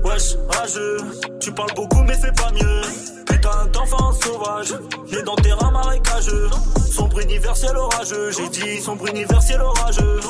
[0.05, 0.99] Wesh, rageux,
[1.41, 2.83] tu parles beaucoup mais fais pas mieux.
[3.27, 4.75] Putain d'enfant sauvage,
[5.11, 6.49] né dans terrain marécageux.
[6.91, 10.21] Sombre universel orageux, j'ai dit sombre universel orageux.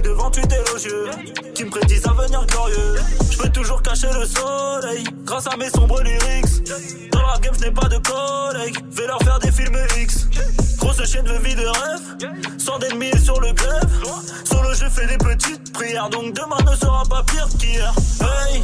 [0.00, 1.10] Devant tu d'élogieux,
[1.54, 2.94] qui me prédisent un avenir glorieux.
[3.30, 6.64] Je peux toujours cacher le soleil, grâce à mes sombres lyrics.
[7.12, 10.28] Dans la game, je pas de collègues, vais leur faire des films X.
[10.78, 13.90] Grosse chaîne de vie de rêve, sans d'ennemis sur le grève.
[14.44, 17.92] Solo, je fais des petites prières, donc demain ne sera pas pire qu'hier.
[18.20, 18.62] Hey,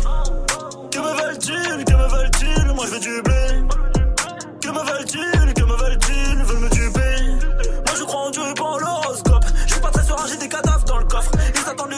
[0.91, 2.75] que me veulent-ils, que me veulent-ils?
[2.75, 3.63] Moi je veux du blé.
[4.61, 6.08] Que me veulent-ils, que me veulent-ils?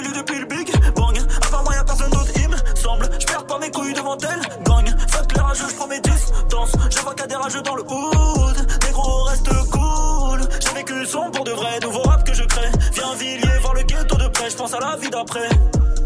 [0.08, 1.18] Depuis le Big Bang.
[1.18, 3.08] À part moi, y'a personne d'autre, il me semble.
[3.20, 4.40] Je perds pas mes couilles devant elle.
[4.64, 6.72] Gang, fuck les rageux, je prends mes distances.
[6.90, 8.66] Je vois a des rageux dans le hood.
[8.86, 10.40] Négro, reste cool.
[10.58, 12.70] J'ai vécu son pour de vrai, nouveau rap que je crée.
[12.94, 14.48] Viens Villiers, voir le ghetto de près.
[14.48, 15.48] Je pense à la vie d'après.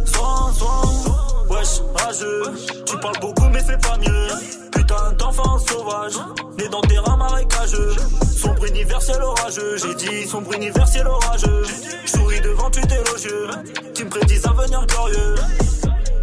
[0.06, 0.82] Soin, soin.
[1.48, 2.42] Wesh, rageux,
[2.86, 4.73] tu parles beaucoup mais fais pas mieux.
[4.86, 6.12] Putain d'enfant sauvage,
[6.58, 7.94] né dans terrain marécageux.
[8.36, 11.62] Sombre universel orageux, j'ai dit sombre universel orageux.
[12.04, 13.48] Souris devant tu élogieux,
[13.94, 15.36] qui me prédisent un avenir glorieux.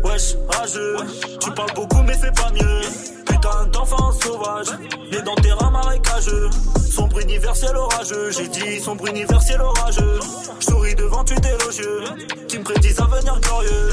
[0.03, 0.97] Wesh, rageux,
[1.39, 2.81] tu parles beaucoup mais fais pas mieux.
[3.25, 4.67] Putain d'enfant sauvage,
[5.11, 6.51] né dans terrain marécageux.
[6.87, 10.19] Sombre universel orageux, j'ai dit sombre universel orageux.
[10.59, 12.03] Souris devant tu élogieux,
[12.47, 13.89] qui me prédisent un avenir glorieux.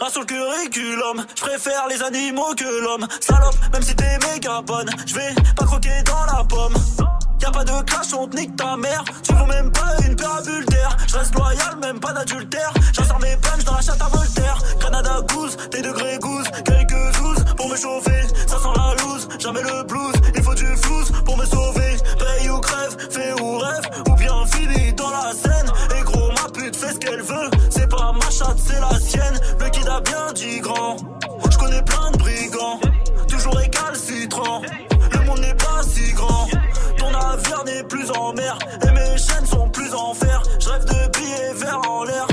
[0.00, 3.06] Un sur le curriculum, je préfère les animaux que l'homme.
[3.20, 6.74] Salope, même si t'es méga bonne, je vais pas croquer dans la pomme.
[7.40, 9.04] Y'a pas de clash, on te nique ta mère.
[9.22, 10.96] Tu vaux même pas une paire adultère.
[11.06, 12.72] Je reste loyal, même pas d'adultère.
[12.92, 14.58] J'insère mes punch dans la à Voltaire.
[14.80, 16.46] Canada goose, tes degrés goose.
[16.64, 18.22] Quelques zouzes pour me chauffer.
[18.46, 20.14] Ça sent la loose, jamais le blues.
[20.34, 21.96] Il faut du flouze pour me sauver.
[22.18, 23.84] Paye ou crève, fais ou rêve.
[24.08, 25.70] Ou bien finis dans la scène.
[25.98, 27.50] Et gros, ma pute fait ce qu'elle veut.
[28.04, 29.40] Pas ma chatte, c'est la sienne.
[29.58, 30.96] Le kid a bien dit grand.
[31.50, 32.78] Je connais plein de brigands.
[33.26, 34.60] Toujours récalcitrant.
[35.10, 36.46] Le monde n'est pas si grand.
[36.98, 38.58] Ton navire n'est plus en mer.
[38.82, 40.42] Et mes chaînes sont plus en fer.
[40.60, 42.26] Je rêve de billets verts en l'air.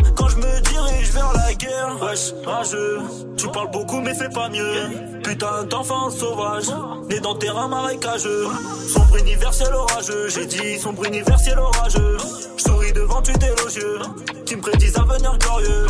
[1.99, 2.99] Wesh, rageux.
[3.37, 5.21] Tu parles beaucoup mais fais pas mieux.
[5.23, 6.67] Putain d'enfant sauvage.
[7.09, 8.47] Né dans terrain marécageux.
[8.87, 10.29] Sombre universel orageux.
[10.29, 12.17] J'ai dit sombre universel orageux.
[12.57, 13.99] Souris devant tu élogieux.
[14.45, 15.85] Qui me prédisent un avenir glorieux.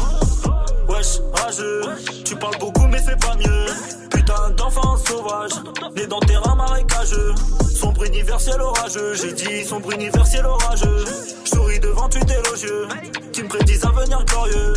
[0.90, 1.82] Wesh, rageux,
[2.26, 3.66] tu parles beaucoup mais fais pas mieux.
[4.10, 5.52] Putain d'enfant sauvage,
[5.96, 7.34] né dans terrain marécageux.
[7.74, 11.06] Sombre universel orageux, j'ai dit sombre universel orageux.
[11.46, 12.88] Je souris devant tu élogieux,
[13.32, 14.74] qui me prédisent un avenir glorieux.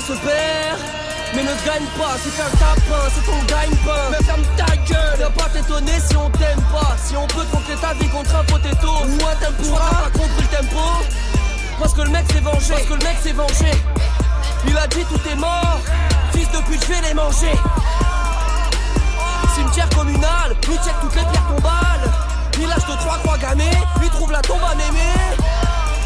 [0.00, 0.78] Se perd.
[1.34, 4.10] Mais ne gagne pas, c'est un tapin, c'est ton gagne-pain.
[4.10, 6.96] Mais ferme ta gueule, ne pas t'étonner si on t'aime pas.
[7.04, 10.46] Si on peut tromper ta vie contre un potato ou un tempura, t'as pas compris
[10.50, 10.80] le tempo.
[11.78, 13.70] Parce que le mec s'est vengé, parce que le mec s'est vengé.
[14.66, 15.80] Il a dit tout est mort,
[16.32, 17.52] fils de pute, je vais les manger.
[19.54, 22.10] Cimetière communal, lui check toutes les pierres tombales.
[22.60, 25.12] Il lâche de trois croix gammées, lui trouve la tombe à mémé.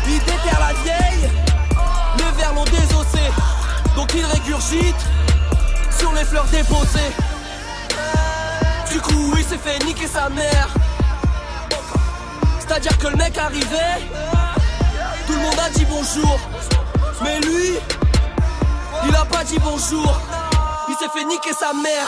[0.06, 1.07] Il déterre la vieille,
[3.98, 4.94] Donc il régurgite
[5.98, 7.12] sur les fleurs déposées.
[8.92, 10.68] Du coup, il s'est fait niquer sa mère.
[12.60, 13.98] C'est-à-dire que le mec arrivait,
[15.26, 16.38] tout le monde a dit bonjour.
[17.24, 17.74] Mais lui,
[19.08, 20.20] il a pas dit bonjour.
[20.88, 22.06] Il s'est fait niquer sa mère.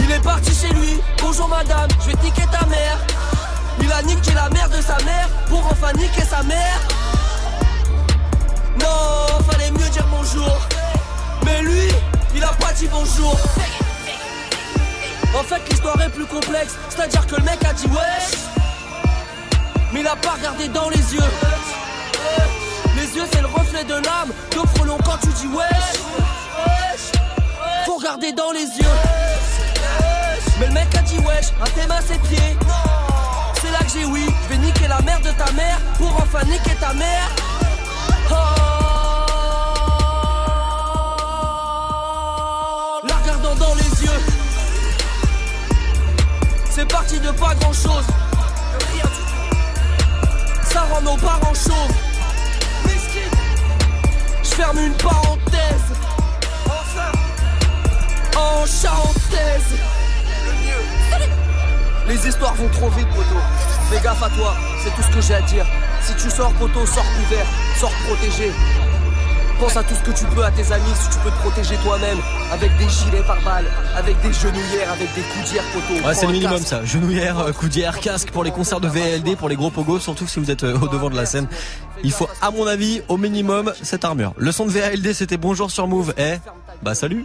[0.00, 1.00] Il est parti chez lui.
[1.22, 2.98] Bonjour madame, je vais niquer ta mère.
[3.80, 6.80] Il a niqué la mère de sa mère pour enfin niquer sa mère.
[8.78, 9.71] Non, fallait
[10.10, 10.68] bonjour.
[11.44, 11.88] Mais lui,
[12.34, 13.36] il a pas dit bonjour.
[15.34, 16.76] En fait, l'histoire est plus complexe.
[16.88, 18.38] C'est-à-dire que le mec a dit wesh.
[19.92, 21.30] Mais il a pas regardé dans les yeux.
[22.96, 24.32] Les yeux, c'est le reflet de l'âme.
[24.54, 26.02] Donc frelon quand tu dis wesh.
[27.84, 28.96] Faut regarder dans les yeux.
[30.60, 32.56] Mais le mec a dit wesh, à tes mains ses pieds.
[33.60, 36.44] C'est là que j'ai oui, je vais niquer la mère de ta mère pour enfin
[36.44, 37.28] niquer ta mère.
[38.30, 38.71] Oh.
[46.70, 48.06] C'est parti de pas grand chose.
[50.64, 51.96] Ça rend nos parents chauves.
[54.42, 55.92] Je ferme une parenthèse.
[58.36, 59.78] En charentaise.
[62.08, 63.36] Les histoires vont trop vite, poto.
[63.90, 65.66] Fais gaffe à toi, c'est tout ce que j'ai à dire.
[66.00, 67.46] Si tu sors, poto, sors couvert,
[67.78, 68.50] sors protégé.
[69.62, 71.76] Pense à tout ce que tu peux à tes amis si tu peux te protéger
[71.84, 72.18] toi-même.
[72.50, 76.04] Avec des gilets par balles, avec des genouillères, avec des coudières, poto.
[76.04, 76.66] Ouais, c'est le minimum casque.
[76.66, 76.84] ça.
[76.84, 80.40] Genouillère, euh, coudière, casque pour les concerts de VLD, pour les gros pogos, surtout si
[80.40, 81.46] vous êtes euh, au devant de la scène.
[82.02, 84.34] Il faut, à mon avis, au minimum, cette armure.
[84.36, 86.12] Le son de VLD, c'était bonjour sur Move.
[86.18, 86.38] Eh,
[86.82, 87.24] bah salut.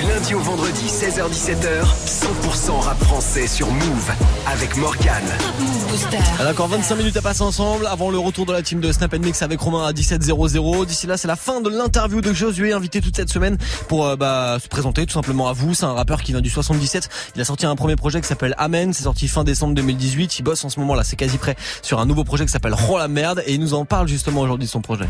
[0.00, 4.12] Du lundi au vendredi, 16h-17h, 100% rap français sur Move
[4.46, 5.22] avec Morgan.
[6.40, 8.92] Elle a encore 25 minutes à passer ensemble avant le retour de la team de
[8.92, 10.86] Snap Mix avec Romain à 17h00.
[10.86, 14.16] D'ici là, c'est la fin de l'interview de Josué, invité toute cette semaine pour euh,
[14.16, 15.74] bah, se présenter tout simplement à vous.
[15.74, 17.10] C'est un rappeur qui vient du 77.
[17.34, 18.94] Il a sorti un premier projet qui s'appelle Amen.
[18.94, 20.38] C'est sorti fin décembre 2018.
[20.38, 22.74] Il bosse en ce moment là, c'est quasi prêt sur un nouveau projet qui s'appelle
[22.88, 25.08] Oh la merde et il nous en parle justement aujourd'hui de son projet.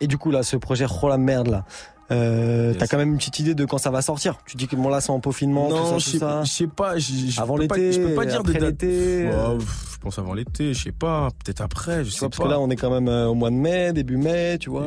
[0.00, 1.64] Et du coup là, ce projet Oh la merde là.
[2.12, 4.76] Euh, T'as quand même une petite idée de quand ça va sortir Tu dis que
[4.76, 6.42] bon là c'est en peaufinement, Non, tout je ça, sais tout ça.
[6.44, 6.98] je sais pas.
[6.98, 8.82] je- je Avant l'été, Je peux pas dire de après date.
[8.82, 9.56] l'été, Ouais, euh.
[9.58, 11.30] pff, je pense avant l'été, je sais pas.
[11.44, 12.36] Peut-être après, je Tu sais vois, pas.
[12.36, 14.70] parce que là on est quand même euh, au mois de mai, début mai, tu
[14.70, 14.86] vois.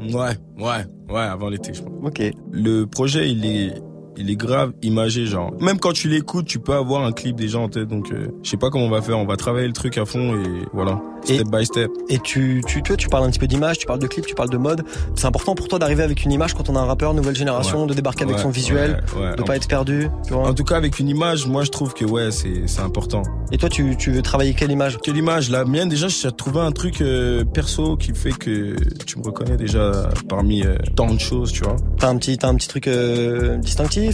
[0.00, 1.92] Ouais, ouais, ouais, avant l'été, je pense.
[2.02, 2.22] Ok.
[2.52, 3.74] Le projet, il est,
[4.20, 5.52] il est grave imagé, genre.
[5.60, 7.88] Même quand tu l'écoutes, tu peux avoir un clip déjà en tête.
[7.88, 9.18] Donc, euh, je sais pas comment on va faire.
[9.18, 11.90] On va travailler le truc à fond et voilà, step by step.
[12.08, 14.34] Et tu, tu, tu, tu parles un petit peu d'image, tu parles de clip, tu
[14.34, 14.82] parles de mode.
[15.16, 17.82] C'est important pour toi d'arriver avec une image quand on a un rappeur nouvelle génération,
[17.82, 17.86] Ouais.
[17.88, 20.48] de débarquer avec son visuel, ouais, de pas être perdu, tu vois.
[20.48, 23.22] En tout cas, avec une image, moi, je trouve que ouais, c'est, c'est important.
[23.52, 24.98] Et toi, tu, tu veux travailler quelle image?
[25.02, 25.50] Quelle image?
[25.50, 29.56] La mienne, déjà, j'ai trouvé un truc euh, perso qui fait que tu me reconnais
[29.56, 31.76] déjà parmi euh, tant de choses, tu vois.
[31.98, 33.58] T'as un petit, t'as un petit truc euh,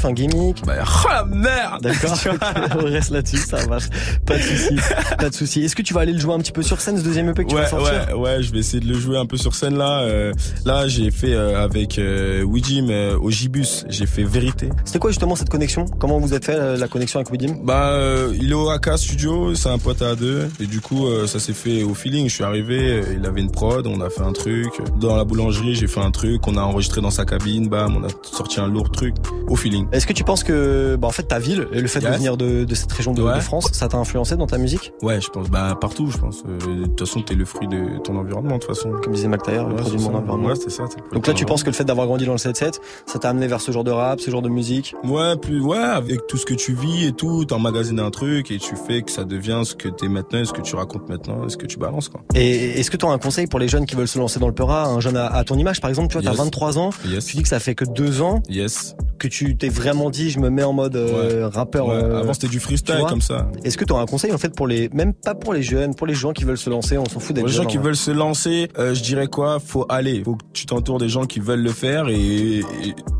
[0.04, 2.16] un gimmick Bah, oh la merde D'accord.
[2.78, 3.84] on reste là-dessus, ça marche.
[4.26, 4.76] Pas de souci,
[5.18, 5.62] pas de souci.
[5.64, 7.44] Est-ce que tu vas aller le jouer un petit peu sur scène ce deuxième EP
[7.44, 9.36] que tu Ouais, vas sortir ouais, ouais, je vais essayer de le jouer un peu
[9.36, 10.00] sur scène là.
[10.00, 10.32] Euh,
[10.64, 14.68] là, j'ai fait euh, avec euh, Ouijim euh, au Gibus, j'ai fait Vérité.
[14.84, 15.84] C'était quoi justement cette connexion?
[15.98, 17.98] Comment vous êtes fait la connexion avec Widim Bah,
[18.34, 21.52] il est au AK Studio, c'est un pote à deux, et du coup, ça s'est
[21.52, 22.28] fait au feeling.
[22.28, 24.68] Je suis arrivé, il avait une prod, on a fait un truc.
[25.00, 28.04] Dans la boulangerie, j'ai fait un truc, on a enregistré dans sa cabine, bam, on
[28.04, 29.14] a sorti un lourd truc
[29.48, 29.85] au feeling.
[29.92, 32.36] Est-ce que tu penses que, bah, en fait, ta ville et le fait de venir
[32.36, 33.36] de, de cette région de, Ouais.
[33.36, 34.92] de France, ça t'a influencé dans ta musique?
[35.02, 36.42] Ouais, je pense, bah partout, je pense.
[36.48, 38.90] Euh, De toute façon, t'es le fruit de ton environnement, de toute façon.
[39.02, 40.48] Comme disait Mac Taylor, le Ouais, produit de mon environnement.
[40.48, 40.84] Ouais, c'est ça.
[40.84, 43.30] le Donc là, tu penses que le fait d'avoir grandi dans le 7-7, ça t'a
[43.30, 44.94] amené vers ce genre de rap, ce genre de musique?
[45.04, 48.58] Ouais, plus, ouais, avec tout ce que tu vis et tout, t'emmagasines un truc et
[48.58, 51.56] tu fais que ça devient ce que t'es maintenant, ce que tu racontes maintenant, ce
[51.56, 52.20] que tu balances, quoi.
[52.34, 54.48] Et est-ce que tu as un conseil pour les jeunes qui veulent se lancer dans
[54.48, 56.38] le Peura, un jeune à, à ton image par exemple, tu vois, t'as Yes.
[56.40, 57.24] 23 ans, Yes.
[57.26, 58.96] tu dis que ça fait que deux ans Yes.
[59.18, 61.86] que tu t'es vraiment dit je me mets en mode euh, rappeur.
[61.88, 63.50] Ouais, euh, Avant, c'était du freestyle comme ça.
[63.64, 65.94] Est-ce que tu as un conseil en fait pour les, même pas pour les jeunes,
[65.94, 67.76] pour les gens qui veulent se lancer, on s'en fout d'être Pour les gens qui
[67.76, 67.86] vrai.
[67.86, 70.22] veulent se lancer, euh, je dirais quoi Faut aller.
[70.24, 72.14] Faut que tu t'entoures des gens qui veulent le faire et,
[72.60, 72.62] et,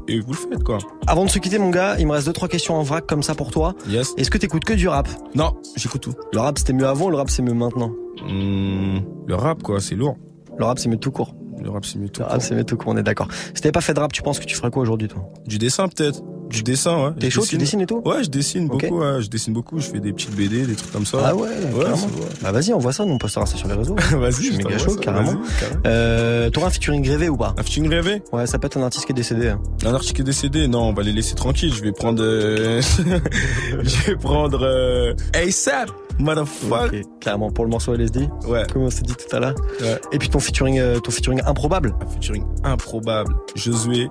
[0.09, 0.78] et vous le faites, quoi.
[1.07, 3.22] Avant de se quitter mon gars, il me reste deux trois questions en vrac comme
[3.22, 3.74] ça pour toi.
[3.88, 4.14] Yes.
[4.16, 5.09] Est-ce que t'écoutes que du rap?
[5.34, 6.14] Non, j'écoute tout.
[6.32, 7.92] Le rap c'était mieux avant, le rap c'est mieux maintenant?
[8.28, 10.16] Hum, le rap, quoi, c'est lourd.
[10.59, 11.34] Le rap c'est mieux tout court.
[11.62, 12.20] Le rap, c'est mieux tout.
[12.20, 13.28] Le rap c'est mieux tout court, on est d'accord.
[13.55, 15.22] Si t'avais pas fait de rap, tu penses que tu ferais quoi aujourd'hui toi?
[15.47, 16.20] Du dessin, peut-être.
[16.51, 17.11] Du dessin, ouais.
[17.18, 19.20] T'es chaud, tu dessines et tout Ouais, je dessine beaucoup, ouais.
[19.20, 21.18] Je dessine beaucoup, je fais des petites BD, des trucs comme ça.
[21.24, 21.97] Ah ouais, carrément.
[21.97, 23.94] c'est- Bah vas-y, on voit ça, nous on postera ça sur les réseaux.
[24.12, 25.34] Vas-y, je suis méga chaud, ça, carrément.
[25.61, 25.80] carrément.
[25.86, 28.82] Euh, T'auras un featuring rêvé ou pas Un featuring rêvé Ouais, ça peut être un
[28.82, 29.49] artiste qui est décédé.
[29.49, 29.61] hein.
[29.84, 31.74] Un artiste qui est décédé Non, on va les laisser tranquilles.
[31.74, 32.22] Je vais prendre...
[32.22, 32.80] euh,
[33.82, 34.61] je vais prendre...
[34.62, 38.28] euh, ASAP Motherfuck Ok, Carrément, pour le morceau LSD.
[38.49, 38.62] Ouais.
[38.72, 39.55] Comme on s'est dit tout à l'heure.
[39.80, 40.01] Ouais.
[40.12, 41.94] Et puis ton featuring, euh, ton featuring improbable.
[42.01, 43.34] Un featuring improbable.
[43.55, 44.09] Josué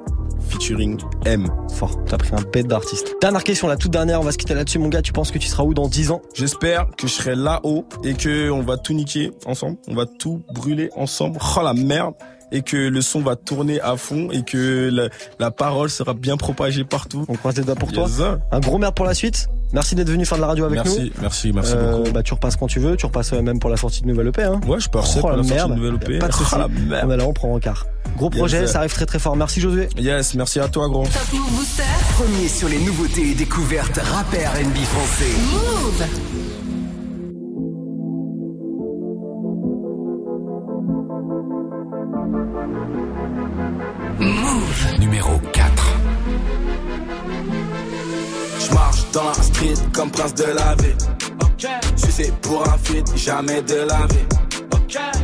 [0.49, 1.47] featuring M.
[1.73, 1.97] Fort.
[2.05, 3.15] T'as un bête d'artiste.
[3.21, 5.01] Dernière question, la toute dernière, on va se quitter là-dessus, mon gars.
[5.01, 6.21] Tu penses que tu seras où dans 10 ans?
[6.33, 9.77] J'espère que je serai là-haut et que on va tout niquer ensemble.
[9.87, 11.39] On va tout brûler ensemble.
[11.57, 12.15] Oh la merde
[12.51, 16.37] et que le son va tourner à fond et que la, la parole sera bien
[16.37, 17.25] propagée partout.
[17.27, 18.03] On croise les doigts pour toi.
[18.07, 18.21] Yes.
[18.51, 19.47] Un gros merde pour la suite.
[19.73, 20.91] Merci d'être venu faire de la radio avec nous.
[20.95, 22.11] Merci, merci, merci Euh, beaucoup.
[22.11, 22.95] Bah, tu repasses quand tu veux.
[22.95, 24.43] Tu repasses euh, même pour la sortie de nouvelle EP.
[24.43, 24.61] Hein.
[24.67, 25.71] Ouais, je pars Oh, pour la la sortie merde.
[25.71, 26.19] de nouvelle EP.
[26.19, 26.55] Pas de soucis.
[26.55, 27.05] Oh la merde.
[27.07, 27.85] On est là, on prend en quart.
[28.15, 29.35] Gros Yes, projet, ça arrive très très fort.
[29.35, 29.89] Merci Josué.
[29.97, 31.03] Yes, merci à toi, gros.
[31.05, 31.83] Top Move Booster.
[32.17, 35.31] Premier sur les nouveautés et découvertes rap et R&B français.
[35.51, 36.64] Move.
[49.65, 50.95] Street comme prince de la ville.
[51.97, 54.25] Je suis pour un feat, jamais de la vie.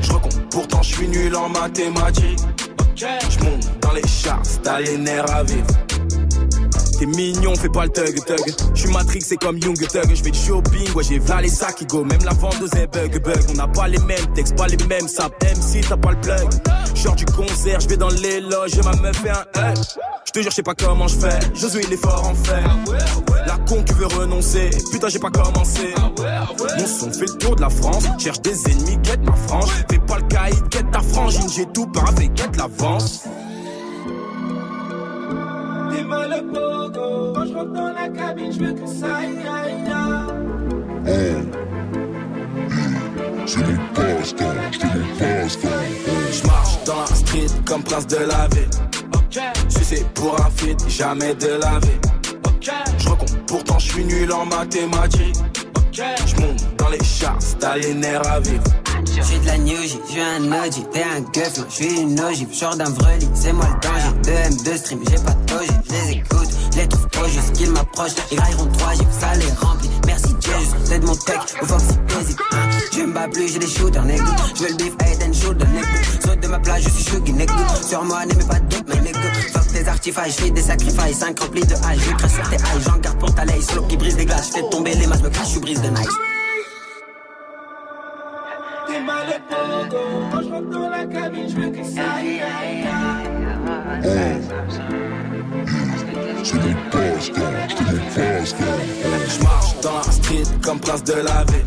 [0.01, 2.39] Je recompte, pourtant je suis nul en mathématiques.
[2.95, 5.67] Je monte dans les charts, t'as les nerfs à vivre.
[7.01, 8.53] T'es mignon, fais pas le thug thug.
[8.75, 10.13] J'suis Matrix, c'est comme Young Thug.
[10.13, 12.03] J'fais du shopping, ouais, j'ai v'là les qui go.
[12.03, 13.43] Même la vendeuse est bug bug.
[13.49, 15.35] On n'a pas les mêmes textes, pas les mêmes saps.
[15.43, 16.47] MC, t'as pas le plug.
[16.93, 19.77] Genre du concert, j'vais dans les loges, ma meuf fait un hug.
[20.35, 21.39] Je jure, je sais pas comment je fais.
[21.55, 22.61] Josué, il est fort en fait.
[23.47, 24.69] La con qui veut renoncer.
[24.91, 25.95] Putain, j'ai pas commencé.
[25.97, 28.03] Mon son fait le tour de la France.
[28.19, 29.71] Cherche des ennemis, quête ma frange.
[29.89, 31.49] Fais pas le caïd, quête ta frangine.
[31.49, 33.23] J'ai tout paraffé, quête l'avance.
[35.91, 37.33] T'es mal au pogo.
[37.35, 41.45] Quand je rentre dans la cabine, je veux que ça aille, aille, aille.
[43.45, 45.69] C'est mon passe-temps, c'est mon passe-temps.
[46.31, 48.69] Je marche dans la street comme prince de la ville.
[49.69, 51.99] Sucé pour un feat, jamais de la vie.
[52.97, 55.35] Je recompte, pourtant je suis nul en mathématiques.
[55.91, 58.63] Je monte dans les chars, t'as les nerfs à vivre.
[59.13, 62.47] J'suis de la New J, j'suis un OG, t'es un gueuf, moi j'suis une ogive,
[62.51, 64.13] j'sors d'un vrai lit, c'est moi le danger.
[64.23, 68.15] 2 M2 stream, j'ai pas de toge, j'les écoute, les trouve trop juste qu'ils m'approchent,
[68.31, 69.89] ils railleront 3 G, ça les remplit.
[70.05, 72.35] Merci Dieu, juste t'aides mon tech, au Fox Easy.
[72.51, 72.69] Hein.
[72.93, 74.23] Je bats plus, j'ai des shooters, nigga.
[74.55, 75.87] J'veux le beef, head and shoulder, nigga.
[76.25, 77.53] Saute de ma plage, je suis chuggy, nigga.
[77.87, 79.19] Sur moi, n'aimez pas de doute, mais nigga.
[79.53, 82.83] Fuck tes artifices, j'fais des sacrifices, 5 remplis de hache, je crache sur tes haches,
[82.85, 85.29] j'en garde pour ta lace, slow qui brise des glaces, j'fais tomber les masses, me
[85.29, 86.30] cache, je brise de nice.
[89.01, 90.03] T'es mal au pogo.
[90.31, 92.87] Quand je rentre dans la cabine, je veux que ça aille, aille,
[96.91, 98.65] passe-temps.
[99.27, 101.65] Je marche dans la street comme prince de la ville.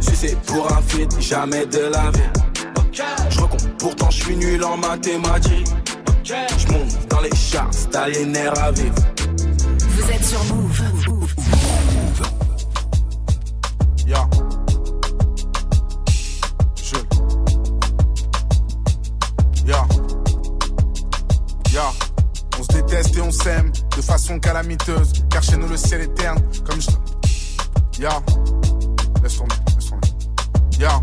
[0.00, 2.20] Sucé pour un feat, jamais de la vie.
[3.30, 5.68] Je recompte, pourtant je suis nul en mathématiques.
[6.24, 8.94] Je monte dans les chars, t'as les nerfs à vivre.
[9.88, 10.82] Vous êtes sur Move.
[14.06, 14.28] Ya.
[14.32, 14.45] Je.
[22.96, 25.12] Et on s'aime de façon calamiteuse.
[25.30, 26.24] Car chez nous le ciel est.
[26.64, 28.00] Comme je.
[28.00, 28.22] Ya.
[29.22, 30.08] Laisse tomber, laisse tomber.
[30.78, 31.00] Ya.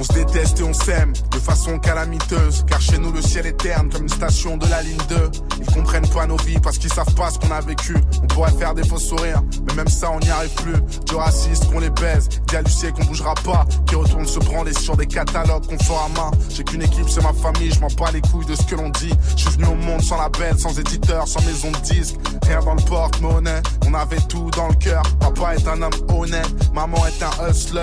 [0.00, 2.64] On se déteste et on s'aime de façon calamiteuse.
[2.66, 5.30] Car chez nous le ciel est terne comme une station de la ligne 2.
[5.58, 7.94] Ils comprennent pas nos vies parce qu'ils savent pas ce qu'on a vécu.
[8.22, 10.80] On pourrait faire des faux sourires, mais même ça on n'y arrive plus.
[11.04, 13.66] Du raciste qu'on les baise, dit à qu'on bougera pas.
[13.86, 16.30] Qui retourne se branler sur des catalogues qu'on fera à main.
[16.48, 18.88] J'ai qu'une équipe, c'est ma famille, je m'en bats les couilles de ce que l'on
[18.88, 19.12] dit.
[19.36, 22.16] Je suis venu au monde sans label, sans éditeur, sans maison de disque.
[22.46, 25.02] Rien dans le porte-monnaie, on avait tout dans le cœur.
[25.20, 27.82] Papa est un homme honnête, maman est un hustler.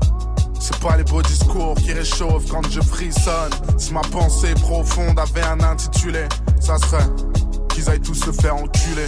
[0.61, 3.51] C'est pas les beaux discours qui réchauffent quand je frissonne.
[3.79, 6.25] Si ma pensée profonde avait un intitulé,
[6.59, 7.03] ça serait
[7.69, 9.07] qu'ils aillent tous se faire enculer.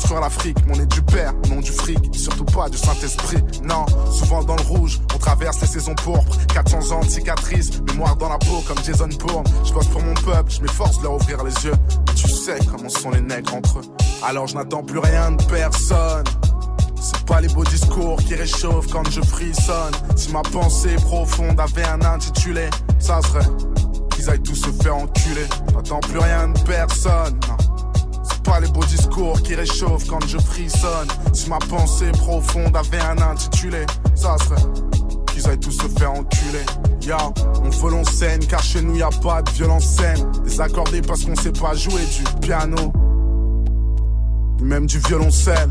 [0.19, 0.57] l'Afrique.
[0.65, 3.37] Mais on est du père, non du fric, surtout pas du Saint-Esprit.
[3.63, 6.37] Non, souvent dans le rouge, on traverse les saisons pourpres.
[6.53, 9.45] 400 ans de cicatrices, mémoire dans la peau comme Jason Bourne.
[9.63, 11.75] Je bosse pour mon peuple, je m'efforce de leur ouvrir les yeux.
[12.15, 13.83] Tu sais comment sont les nègres entre eux.
[14.23, 16.23] Alors je n'attends plus rien de personne.
[17.01, 19.93] C'est pas les beaux discours qui réchauffent quand je frissonne.
[20.15, 23.47] Si ma pensée profonde avait un intitulé, ça serait
[24.11, 25.47] qu'ils aillent tous se faire enculer.
[25.73, 27.39] J'attends plus rien de personne.
[28.23, 31.07] C'est pas les beaux discours qui réchauffent quand je frissonne.
[31.33, 34.61] Si ma pensée profonde avait un intitulé, ça serait
[35.33, 36.65] qu'ils aillent tous se faire enculer.
[37.01, 37.17] Ya,
[37.63, 40.31] on veut l'on scène car chez nous y a pas de violence saine.
[40.43, 42.93] Désaccordé parce qu'on sait pas jouer du piano
[44.61, 45.69] même du violoncelle.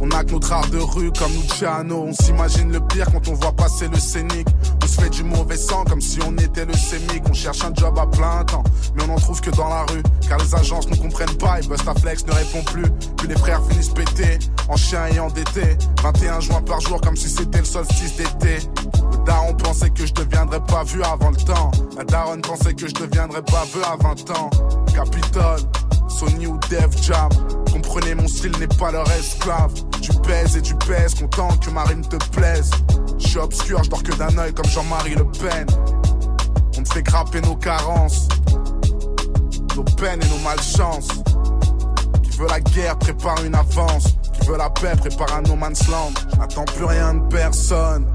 [0.00, 2.04] On a que notre art de rue comme Luciano.
[2.08, 4.46] On s'imagine le pire quand on voit passer le scénic.
[4.82, 7.22] On se fait du mauvais sang comme si on était le sémic.
[7.28, 8.62] On cherche un job à plein temps,
[8.94, 10.02] mais on en trouve que dans la rue.
[10.28, 12.90] Car les agences ne comprennent pas et Bustaflex ne répond plus.
[13.16, 15.76] Puis les frères finissent pétés, en chien et endettés.
[16.02, 18.58] 21 juin par jour comme si c'était le solstice d'été.
[18.94, 21.72] Le daron pensait que je deviendrais pas vu avant le temps.
[21.96, 24.50] La daronne pensait que je deviendrais pas vu à 20 ans.
[24.94, 25.87] Capitole.
[26.08, 27.28] Sony ou Dev Jam.
[27.72, 29.72] Comprenez, mon style n'est pas leur esclave.
[30.00, 32.70] Tu pèses et tu pèses, content que ma rime te plaise.
[33.18, 35.66] Je suis obscur, je dors que d'un œil comme Jean-Marie Le Pen.
[36.78, 38.28] On te fait grapper nos carences,
[39.76, 41.08] nos peines et nos malchances.
[42.22, 44.16] Qui veut la guerre prépare une avance.
[44.32, 46.12] Qui veut la paix prépare un no man's land.
[46.38, 48.06] J'attends plus rien de personne.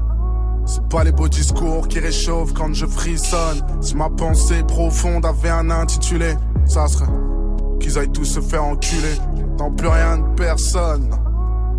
[0.66, 3.62] C'est pas les beaux discours qui réchauffent quand je frissonne.
[3.82, 6.34] Si ma pensée profonde avait un intitulé,
[6.66, 7.06] ça serait
[7.80, 9.14] qu'ils aillent tous se faire enculer.
[9.36, 11.10] J'attends plus rien de personne.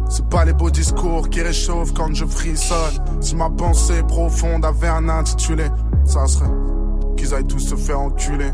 [0.10, 3.04] C'est pas les beaux discours qui réchauffent quand je frissonne.
[3.22, 5.66] Si ma pensée profonde avait un intitulé,
[6.06, 6.50] ça serait
[7.18, 8.52] qu'ils aillent tous se faire enculer.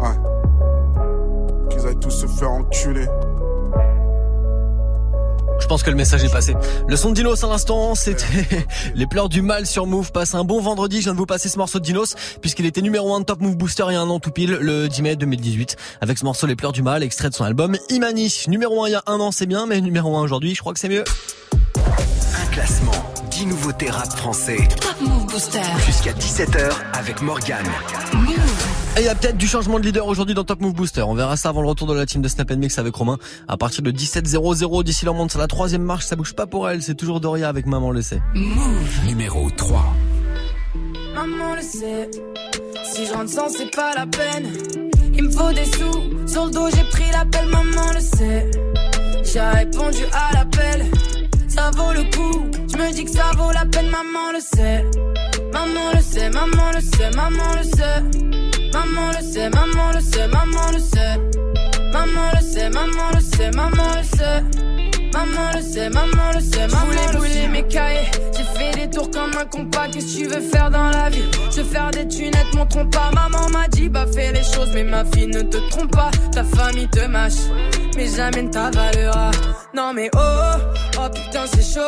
[0.00, 0.16] Ouais.
[1.70, 3.06] Qu'ils aillent tous se faire enculer.
[5.68, 6.56] Je pense que le message est passé.
[6.88, 8.24] Le son de Dinos à l'instant, c'était
[8.94, 10.12] les pleurs du mal sur Move.
[10.12, 10.96] Passe un bon vendredi.
[10.96, 13.42] Je viens de vous passer ce morceau de Dinos puisqu'il était numéro 1 de Top
[13.42, 16.24] Move Booster il y a un an tout pile, le 10 mai 2018, avec ce
[16.24, 18.34] morceau Les pleurs du mal, extrait de son album Imani.
[18.48, 20.72] Numéro 1 il y a un an, c'est bien, mais numéro 1 aujourd'hui, je crois
[20.72, 21.04] que c'est mieux.
[21.76, 24.66] Un classement, 10 nouveautés rap français.
[24.80, 25.60] Top Move Booster.
[25.84, 27.68] Jusqu'à 17h avec Morgane.
[28.96, 31.02] Et il y a peut-être du changement de leader aujourd'hui dans Top Move Booster.
[31.02, 33.18] On verra ça avant le retour de la team de Snap Mix avec Romain.
[33.46, 36.46] À partir de 17.00 d'ici là on monte sur la troisième marche, ça bouge pas
[36.46, 36.82] pour elle.
[36.82, 38.20] C'est toujours Doria avec Maman le sait.
[38.34, 39.06] Move.
[39.06, 39.84] Numéro 3.
[41.14, 42.10] Maman le sait.
[42.84, 44.52] Si je rentre sans, c'est pas la peine.
[45.14, 46.28] Il me faut des sous.
[46.28, 47.46] Sur le dos, j'ai pris l'appel.
[47.48, 48.50] Maman le sait.
[49.24, 50.86] J'ai répondu à l'appel
[51.58, 52.50] ça vaut le coup.
[52.70, 54.84] Je me dis que ça vaut la peine, maman le sait.
[55.52, 57.98] Maman le sait, maman le sait, maman le sait.
[58.74, 61.16] Maman le sait, maman le sait, maman le sait.
[61.92, 64.40] Maman le sait, maman le sait, maman le sait.
[65.12, 68.10] Maman le sait, maman le sait, maman le brûler mes cahiers.
[68.36, 71.24] J'ai fait des tours comme un compas, qu'est-ce que tu veux faire dans la vie?
[71.50, 73.10] Je veux faire des tunettes, mon trompe pas.
[73.12, 76.10] Maman m'a dit, bah fais les choses, mais ma fille ne te trompe pas.
[76.32, 77.48] Ta famille te mâche,
[77.96, 79.30] mais jamais ne ta valeur.
[79.74, 81.80] Non mais oh, oh, oh putain c'est chaud.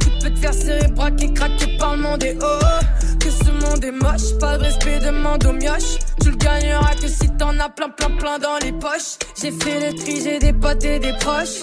[0.00, 2.66] Tu peux te faire serrer, braquer, craquer par le monde et oh.
[3.20, 5.98] Que ce monde est moche, pas de respect, demande aux mioches.
[6.22, 9.18] Tu le gagneras que si t'en as plein, plein, plein dans les poches.
[9.40, 11.62] J'ai fait le tri, j'ai des potes et des proches.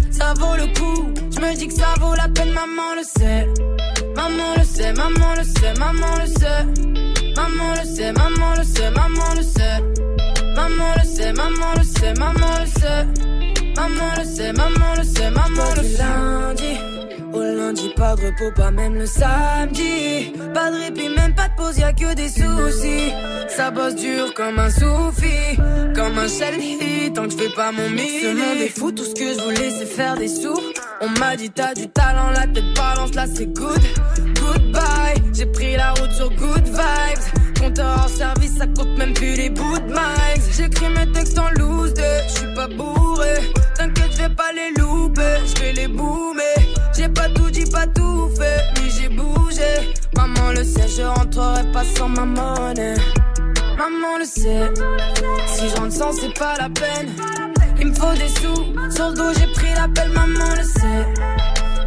[0.21, 1.13] Ça vaut le coup.
[1.33, 2.51] Je me dis que ça vaut la peine.
[2.51, 3.47] Maman le sait.
[4.15, 6.63] Maman le sait, maman le sait, maman le sait.
[7.35, 9.81] Maman le sait, maman le sait, maman le sait.
[10.55, 13.07] Maman le sait, maman le sait, maman le sait.
[13.75, 15.97] Maman le sait, maman le sait, maman le sait.
[15.97, 17.00] lundi
[17.33, 20.33] au lundi, pas de repos, pas même le samedi.
[20.53, 23.13] Pas de répit, même pas de pause, y a que des soucis.
[23.47, 25.57] Ça bosse dur comme un soufi,
[25.95, 28.21] comme un shelly, tant que je fais pas mon mix.
[28.21, 30.59] Ce monde est fou, tout ce que je voulais c'est faire des sous.
[31.01, 33.81] On m'a dit t'as du talent, la tête balance, là c'est good.
[34.39, 37.50] Goodbye, j'ai pris la route sur good vibes.
[37.61, 40.51] Compteur en service, ça compte même plus les bouts de mics.
[40.57, 43.35] J'écris mes textes en loose je suis pas bourré.
[43.75, 46.41] T'inquiète, je vais pas les louper, je vais les boomer.
[46.97, 49.93] J'ai pas tout dit, pas tout fait, mais j'ai bougé.
[50.15, 52.95] Maman le sait, je rentrerai pas sans ma monnaie.
[53.77, 54.73] Maman le sait,
[55.45, 57.09] si je rentre sans, c'est pas la peine.
[57.79, 60.09] Il me faut des sous, sur le dos, j'ai pris l'appel.
[60.09, 61.05] Maman le sait,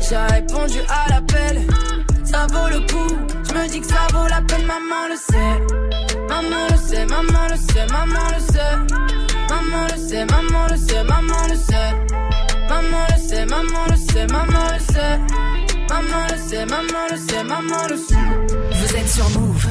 [0.08, 1.62] j'ai répondu à l'appel.
[2.34, 3.16] Ça vaut le coup,
[3.48, 4.66] je me dis que ça vaut la peine.
[4.66, 5.54] Maman le sait,
[6.28, 8.74] maman le sait, maman le sait, maman le sait.
[9.48, 11.94] Maman le sait, maman le sait, maman le sait.
[12.68, 15.20] Maman le sait, maman le sait, maman le sait.
[15.88, 18.26] Maman le sait, maman le sait, maman le sait.
[18.72, 19.66] Vous êtes sur Move.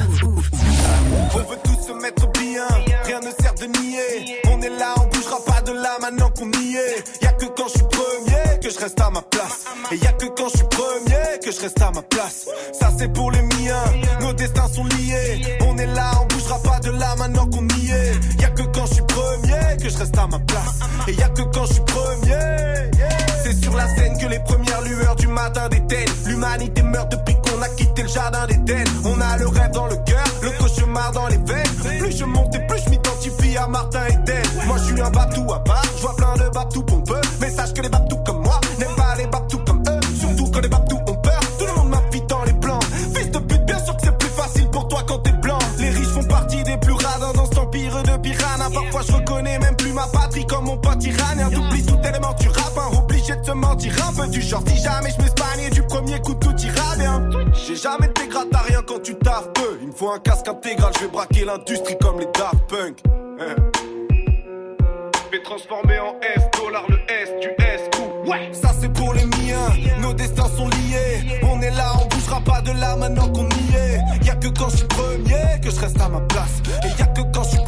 [1.34, 2.66] On veut tous se mettre bien,
[3.04, 4.40] rien ne sert de nier.
[4.50, 7.22] On est là, on bougera pas de là maintenant qu'on y est.
[7.22, 9.66] Y a que quand je suis premier que je reste à ma place.
[9.92, 11.13] Et y a que quand je suis premier
[11.44, 12.46] que je reste à ma place.
[12.72, 13.84] Ça c'est pour les miens,
[14.20, 15.58] nos destins sont liés.
[15.66, 18.40] On est là, on bougera pas de là maintenant qu'on y est.
[18.40, 20.78] Y a que quand je suis premier que je reste à ma place.
[21.06, 22.90] Et y a que quand je suis premier.
[23.42, 26.08] C'est sur la scène que les premières lueurs du matin déteignent.
[26.24, 28.84] L'humanité meurt depuis qu'on a quitté le jardin d'Éden.
[29.04, 31.98] On a le rêve dans le cœur, le cauchemar dans les veines.
[32.00, 34.42] Plus je monte et plus je m'identifie à Martin Eden.
[34.66, 36.82] Moi je suis un batou à part, je vois plein de babtou
[48.74, 51.50] Parfois je reconnais même plus ma patrie comme mon pote iranien.
[51.50, 54.62] T'oublies tout élément, tu rappes, hein, obligé de te mentir un peu du genre.
[54.66, 57.30] Si jamais je me spagnais du premier coup, tout ira bien.
[57.66, 58.08] J'ai jamais
[59.94, 62.98] faut un casque intégral, je vais braquer l'industrie comme les Daft Punk.
[65.30, 67.82] vais transformer en S, dollar le S, du S,
[68.26, 69.70] Ouais, ça c'est pour les miens,
[70.00, 71.40] nos destins sont liés.
[71.42, 74.26] On est là, on bougera pas de là maintenant qu'on y est.
[74.26, 76.62] Y a que quand je suis premier que je reste à ma place.
[76.84, 77.63] Et y a que quand je suis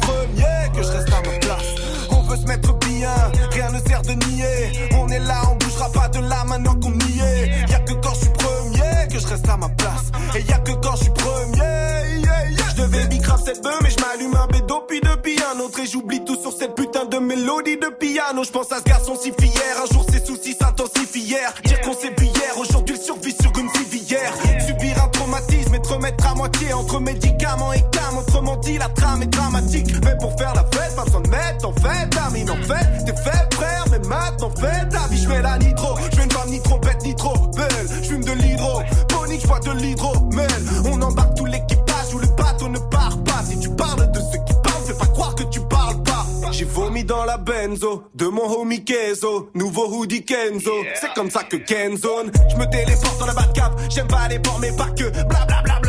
[0.73, 1.75] que je reste à ma place.
[2.11, 3.13] On veut se mettre bien,
[3.51, 4.89] rien ne sert de nier.
[4.97, 7.69] On est là, on bougera pas de là maintenant qu'on y est.
[7.69, 10.11] Y a que quand je suis premier que je reste à ma place.
[10.35, 12.23] Et y a que quand je suis premier.
[12.69, 15.79] Je devais bicrave cette bœuf, mais je m'allume un bédo puis depuis un autre.
[15.79, 18.43] Et j'oublie tout sur cette putain de mélodie de piano.
[18.43, 19.75] Je pense à ce garçon si fier.
[19.81, 21.35] Un jour ses soucis s'intensifient
[26.17, 28.17] remettre à moitié entre médicaments et cam.
[28.17, 29.93] Autrement dit, la trame est dramatique.
[30.03, 32.17] Mais pour faire la fête, pas besoin de mettre en fait.
[32.27, 35.25] Amine en fait, t'es fait frère, mais maintenant fait ta vie.
[35.25, 37.87] Fais la nitro, je une femme ni trop bête ni trop belle.
[38.01, 40.47] Je fume de l'hydro, bonique, je bois de l'hydromel.
[40.85, 43.43] On embarque tout l'équipage où le bateau ne part pas.
[43.47, 46.25] Si tu parles de ceux qui parlent, fais pas croire que tu parles pas.
[46.51, 50.71] J'ai vomi dans la benzo de mon homie Kenzo, nouveau hoodie Kenzo.
[50.99, 52.31] C'est comme ça que Kenzone.
[52.49, 55.09] Je me téléporte dans la Batcap, j'aime pas les ports mais pas que.
[55.09, 55.86] Bla bla bla bla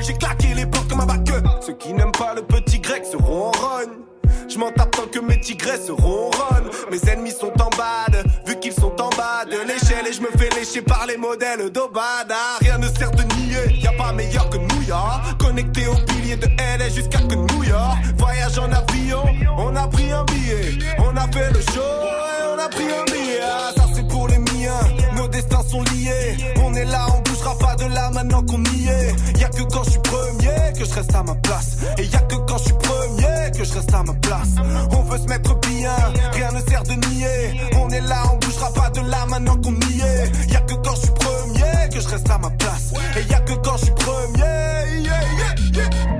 [0.00, 1.20] j'ai claqué les portes comme un bac.
[1.64, 4.08] Ceux qui n'aiment pas le petit grec seront en rogne.
[4.48, 6.70] Je m'en tape tant que mes tigresses ronronnent.
[6.90, 10.06] Mes ennemis sont en bad, vu qu'ils sont en bas de l'échelle.
[10.08, 12.58] Et je me fais lécher par les modèles d'Obada.
[12.60, 15.38] Rien ne sert de nier, y a pas meilleur que New York.
[15.38, 16.46] Connecté au pilier de
[16.78, 17.98] LA jusqu'à que New York.
[18.16, 19.24] Voyage en avion,
[19.58, 20.78] on a pris un billet.
[20.98, 23.40] On a fait le show et on a pris un billet.
[23.42, 24.80] Ah, ça c'est pour les miens,
[25.14, 26.36] nos destins sont liés.
[26.62, 29.14] On est là, on pas de là maintenant qu'on y est.
[29.38, 31.76] Y a que quand je suis premier que je reste à ma place.
[31.98, 34.54] Et y a que quand je suis premier que je reste à ma place.
[34.92, 35.96] On veut se mettre bien,
[36.32, 37.60] rien ne sert de nier.
[37.80, 40.52] On est là, on bougera pas de là maintenant qu'on y est.
[40.52, 42.92] Y a que quand je suis premier que je reste à ma place.
[43.16, 44.38] Et y a que quand je suis premier.
[45.02, 45.22] yeah,
[45.74, 46.17] yeah.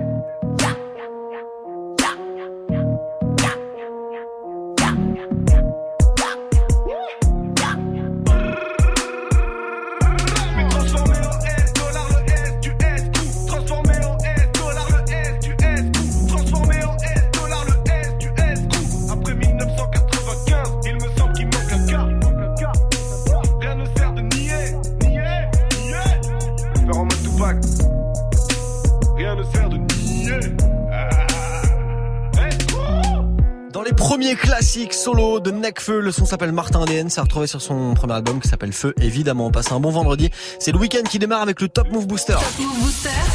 [33.88, 37.94] Les premiers classiques solo de Necfeu, le son s'appelle Martin DN, c'est retrouvé sur son
[37.94, 39.50] premier album qui s'appelle Feu, évidemment.
[39.50, 40.28] Passez un bon vendredi.
[40.58, 42.36] C'est le week-end qui démarre avec le Top Move Booster.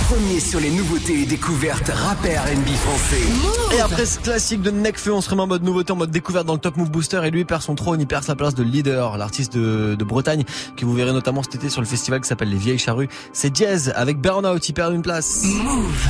[0.10, 3.76] Premier sur les nouveautés et découvertes rap et R&B français.
[3.76, 6.46] Et après ce classique de Necfeu, on se remet en mode nouveauté, en mode découverte
[6.46, 8.54] dans le Top Move Booster et lui il perd son trône, il perd sa place
[8.54, 10.44] de leader, l'artiste de, de Bretagne
[10.78, 13.10] que vous verrez notamment cet été sur le festival qui s'appelle Les Vieilles Charrues.
[13.34, 15.46] C'est Diaz avec Burnout, il perd une place.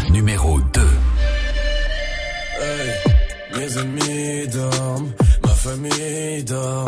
[0.10, 0.82] Numéro 2.
[3.74, 5.12] Mes ennemis dorment,
[5.44, 6.86] ma famille dort,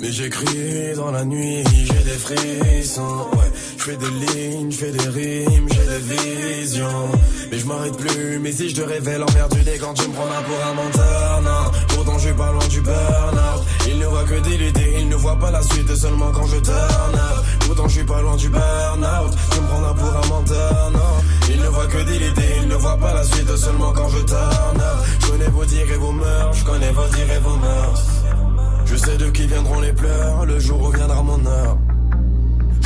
[0.00, 3.50] mais j'écris dans la nuit, j'ai des frissons, ouais,
[3.88, 7.08] fais des lignes, je fais des rimes, j'ai des visions,
[7.50, 10.66] mais je m'arrête plus, mais si je te révèle emmerdé quand tu me prends pour
[10.66, 14.68] un menteur, non, pourtant je suis pas loin du burn-out, il ne voit que des
[14.68, 17.18] idées, il ne voit pas la suite seulement quand je turn
[17.66, 21.60] pourtant je suis pas loin du burn-out, tu me prends pour un menteur, non, il
[21.60, 24.80] ne voit que des idées, il ne voit pas la suite seulement quand je turn
[24.80, 28.04] up, je connais vos dires et vos mœurs, je connais vos dires et vos mœurs.
[28.84, 31.78] Je sais de qui viendront les pleurs, le jour où viendra mon heure.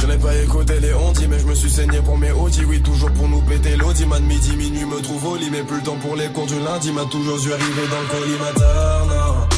[0.03, 2.65] Je n'ai pas écouté les ondis, mais je me suis saigné pour mes audis.
[2.65, 4.05] Oui, toujours pour nous péter l'audi.
[4.05, 6.59] Man, midi, minuit me trouve au lit, mais plus le temps pour les cours du
[6.59, 6.91] lundi.
[6.91, 9.49] M'a toujours dû arriver dans le collimateur.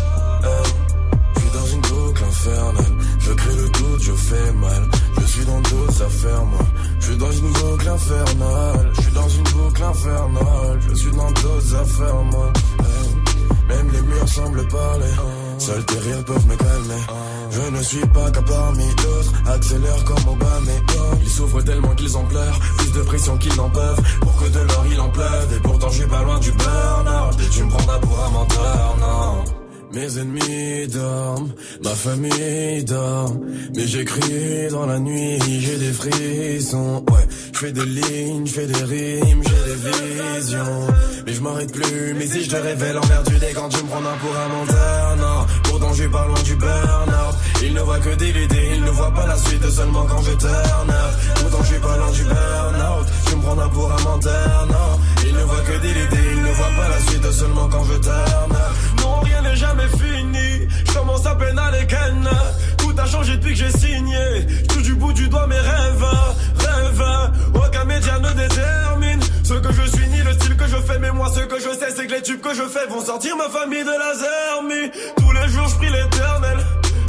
[0.45, 0.74] Hey,
[1.34, 2.99] je suis dans une boucle infernale.
[3.20, 4.90] Je crée le doute, je fais mal.
[5.18, 6.66] Je suis dans d'autres affaires, moi.
[7.01, 8.92] Je suis dans une boucle infernale.
[8.97, 10.80] Je suis dans une boucle infernale.
[10.90, 12.53] Je suis dans d'autres affaires, moi.
[12.80, 15.14] Hey, même les murs semblent parler.
[15.59, 17.02] Seuls tes rires peuvent me calmer.
[17.50, 19.32] Je ne suis pas qu'à parmi d'autres.
[19.46, 22.59] Accélère comme Obama et Ils souffrent tellement qu'ils en pleurent.
[22.78, 24.00] Plus de pression qu'ils n'en peuvent.
[24.20, 25.52] Pour que de l'or il en pleuve.
[25.57, 27.50] Et pourtant je suis pas loin du burn-out.
[27.50, 29.63] Tu me prendras pour un menteur, non.
[29.95, 31.53] Mes ennemis dorment,
[31.84, 33.32] ma famille dort,
[33.76, 38.66] mais j'écris dans la nuit, j'ai des frissons, ouais, je fais des lignes, je fais
[38.66, 40.86] des rimes, j'ai des visions,
[41.24, 44.01] mais je m'arrête plus, mais si je te révèle envers dès quand tu me prends
[44.01, 48.14] pour un menteur, non, pourtant je suis pas loin du burn-out, il ne voit que
[48.16, 50.92] des idées, il ne voit pas la suite seulement quand je turn
[51.40, 53.07] pourtant je suis pas loin du burn-out,
[53.45, 56.72] prends un pour un menteur, non, il ne voit que des idées, il ne voit
[56.76, 60.68] pas la suite seulement quand je turn up, Non, rien n'est jamais fini.
[60.86, 62.28] Je commence à peine à les ken.
[62.78, 64.47] Tout a changé depuis que j'ai signé.
[64.49, 66.07] Je touche du bout du doigt mes rêves.
[66.59, 67.05] Rêves.
[67.55, 70.32] Aucun média ne détermine ce que je suis ni le
[71.97, 74.90] c'est que les tubes que je fais vont sortir ma famille de la zermie.
[75.16, 76.59] Tous les jours, je prie l'éternel.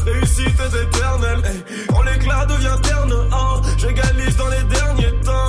[0.05, 1.41] Réussite éternelle.
[1.89, 5.44] Quand l'éclat devient terne, hein, j'égalise dans les derniers temps.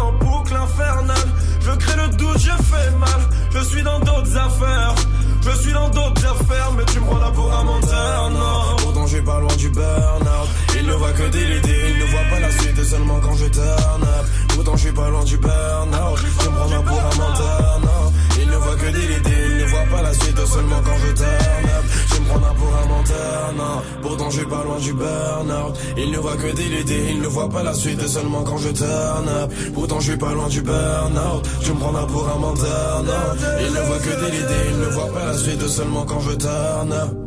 [1.60, 3.20] Je crée le doute, je fais mal.
[3.50, 4.94] Je suis dans d'autres affaires.
[5.42, 8.76] Je suis dans d'autres affaires, mais tu me prends là pour un menteur, non.
[8.78, 10.48] Pourtant, j'ai pas loin du burn-out.
[10.78, 13.46] Il ne voit que des idées, il ne voit pas la suite seulement quand je
[13.46, 14.26] turn up.
[14.48, 16.18] Pourtant, suis pas loin du burn-out.
[16.40, 18.12] Tu me prends là pour un menteur, non.
[18.40, 21.12] Il ne voit que des idées, il ne voit pas la suite seulement quand je
[21.12, 21.84] turn up.
[22.16, 23.82] Je me prends là pour un menteur, non.
[24.00, 25.74] Pourtant, je suis pas loin du burn-out.
[25.98, 28.70] Il ne voit que des idées, il ne voit pas la suite seulement quand je
[28.70, 29.52] turn up.
[29.74, 31.46] Pourtant, je suis pas loin du burn-out.
[31.60, 33.46] Je me prends pour un menteur, non.
[33.60, 36.32] Il ne voit que des idées, il ne voit pas la suite seulement quand je
[36.32, 37.25] turn up.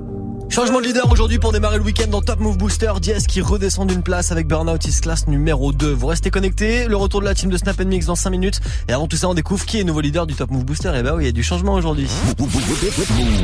[0.50, 2.92] Changement de leader aujourd'hui pour démarrer le week-end dans Top Move Booster.
[3.00, 5.92] Diaz qui redescend d'une place avec Burnout Is Class numéro 2.
[5.94, 6.88] Vous restez connectés.
[6.88, 8.60] Le retour de la team de Snap Mix dans 5 minutes.
[8.88, 10.92] Et avant tout ça, on découvre qui est nouveau leader du Top Move Booster.
[10.96, 12.08] Et bah oui, il y a du changement aujourd'hui.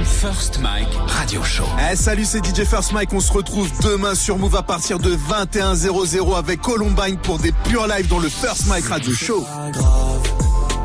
[0.03, 1.65] First Mike Radio Show.
[1.91, 3.13] Eh salut, c'est DJ First Mike.
[3.13, 7.87] On se retrouve demain sur Move à partir de 21h00 avec Columbine pour des purs
[7.87, 9.45] live dans le First Mike Radio Show.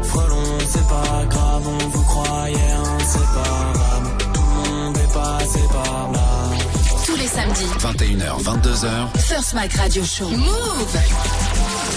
[0.03, 0.37] Frelon,
[0.69, 2.57] c'est pas grave, on vous croyait
[2.99, 4.11] inséparable.
[4.35, 5.80] Tout le monde est passé par.
[7.61, 9.19] Tous les samedis, 21h, 22h.
[9.19, 10.29] First Mike Radio Show.
[10.29, 10.99] Move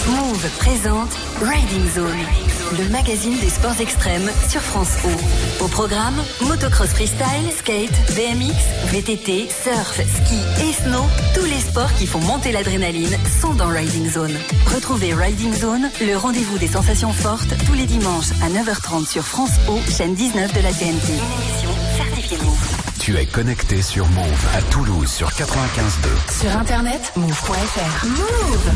[0.08, 1.10] Move présente
[1.42, 5.64] Riding Zone, le magazine des sports extrêmes sur France O.
[5.64, 8.54] Au programme, motocross freestyle, skate, BMX,
[8.92, 11.04] VTT, surf, ski et snow,
[11.34, 14.34] tous les sports qui font monter l'adrénaline sont dans Riding Zone.
[14.74, 19.52] Retrouvez Riding Zone, le rendez-vous des sensations fortes, tous les dimanches à 9h30 sur France
[19.68, 21.12] O, chaîne 19 de la TNT.
[21.12, 22.73] Une émission certifiée Move.
[23.04, 26.40] Tu es connecté sur Move à Toulouse sur 95.2.
[26.40, 28.06] Sur internet, move.fr.
[28.06, 28.70] Move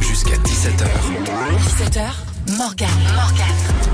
[0.00, 0.88] Jusqu'à 17h.
[1.60, 2.88] 17h, Morgan.
[3.14, 3.46] Morgan.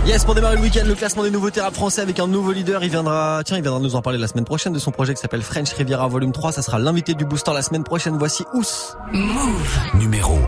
[0.07, 2.83] Yes, pour démarrer le week-end, le classement des nouveautés rap français avec un nouveau leader.
[2.83, 5.21] Il viendra, tiens, il viendra nous en parler la semaine prochaine de son projet qui
[5.21, 6.53] s'appelle French Riviera Volume 3.
[6.53, 8.17] Ça sera l'invité du booster la semaine prochaine.
[8.17, 8.97] Voici Ous.
[9.13, 9.81] Move.
[9.97, 10.39] Numéro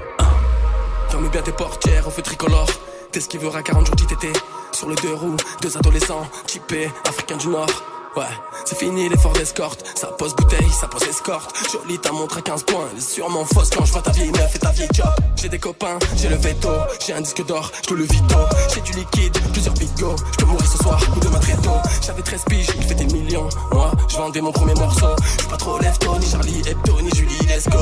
[1.10, 2.70] Ferme bien tes portières, on fait tricolore.
[3.14, 4.26] T'esquiveras 40 jours d'ITT.
[4.72, 7.68] Sur le deux roues, deux adolescents, typés, africains du Nord.
[8.16, 8.24] Ouais,
[8.64, 9.84] c'est fini l'effort d'escorte.
[9.94, 11.54] Ça pose bouteille, ça pose escorte.
[11.70, 12.88] Jolie ta montre à 15 points.
[12.90, 15.06] Elle est sûrement fausse quand je vois ta vieille meuf et ta vieille job.
[15.36, 16.70] J'ai des copains, j'ai le veto.
[17.06, 18.34] J'ai un disque d'or, je le vito.
[18.74, 20.16] J'ai du liquide, plusieurs bigots.
[20.32, 21.78] Je peux mourir ce soir ou demain très tôt.
[22.04, 23.48] J'avais 13 piges, il fait des millions.
[23.70, 25.14] Moi, je vendais mon premier morceau.
[25.40, 27.78] Je pas trop lève ni Charlie Hebdo, ni Julie Lesco.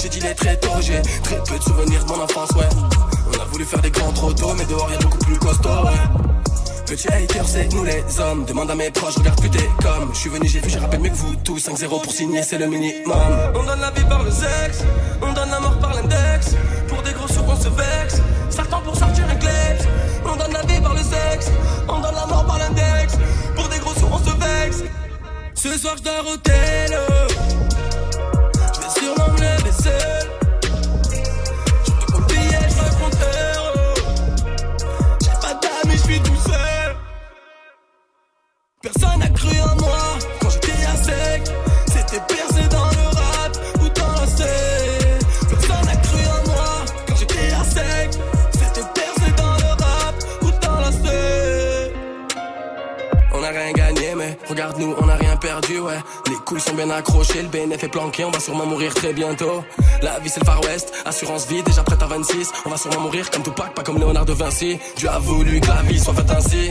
[0.00, 3.11] J'ai dit les très tôt, j'ai très peu de souvenirs de mon enfance, ouais.
[3.34, 6.22] On a voulu faire des grands trop tôt, mais dehors y'a beaucoup plus costaud, ouais.
[6.86, 8.44] Petit hater, c'est nous les hommes.
[8.44, 10.10] Demande à mes proches, regarde plus t'es comme.
[10.12, 11.58] Je suis venu, j'ai vu, j'ai rappelé mieux que vous tous.
[11.58, 13.16] 5-0 pour signer, c'est le minimum.
[13.54, 14.84] On donne la vie par le sexe,
[15.22, 16.54] on donne la mort par l'index.
[16.88, 18.20] Pour des gros sous, on se vexe.
[18.50, 19.86] Certains pour sortir un kleps.
[20.26, 21.50] On donne la vie par le sexe,
[21.88, 23.14] on donne la mort par l'index.
[23.56, 24.82] Pour des gros sous, on se vexe.
[25.54, 26.36] Ce soir, je dors au.
[28.74, 30.21] Je vais sûrement me lever
[56.96, 59.64] accrochées, le BNF est planqué, on va sûrement mourir très bientôt.
[60.02, 62.50] La vie c'est le Far West, assurance vie, déjà prête à 26.
[62.66, 64.78] On va sûrement mourir comme Tupac, pas comme Léonard de Vinci.
[64.96, 66.70] Dieu a voulu que la vie soit faite ainsi.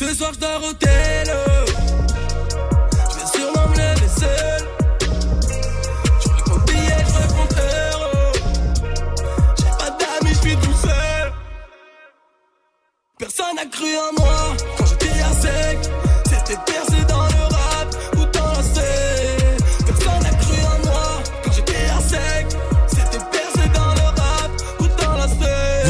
[0.00, 1.26] Ce soir, je dors au tel.
[3.10, 4.66] Je vais sûrement me lever seul.
[6.22, 8.32] Je compte billets, je compte heureux.
[9.58, 11.32] J'ai pas d'amis, je suis tout seul.
[13.18, 15.78] Personne n'a cru en moi quand j'étais à sec.
[16.24, 16.89] C'était percé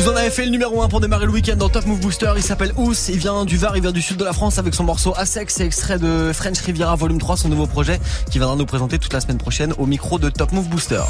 [0.00, 2.32] Vous en avez fait le numéro 1 pour démarrer le week-end dans Top Move Booster.
[2.34, 2.94] Il s'appelle Ous.
[3.10, 5.56] Il vient du Var, il vient du sud de la France avec son morceau Asex.
[5.56, 9.12] C'est extrait de French Riviera Volume 3, son nouveau projet qui viendra nous présenter toute
[9.12, 11.02] la semaine prochaine au micro de Top Move Booster.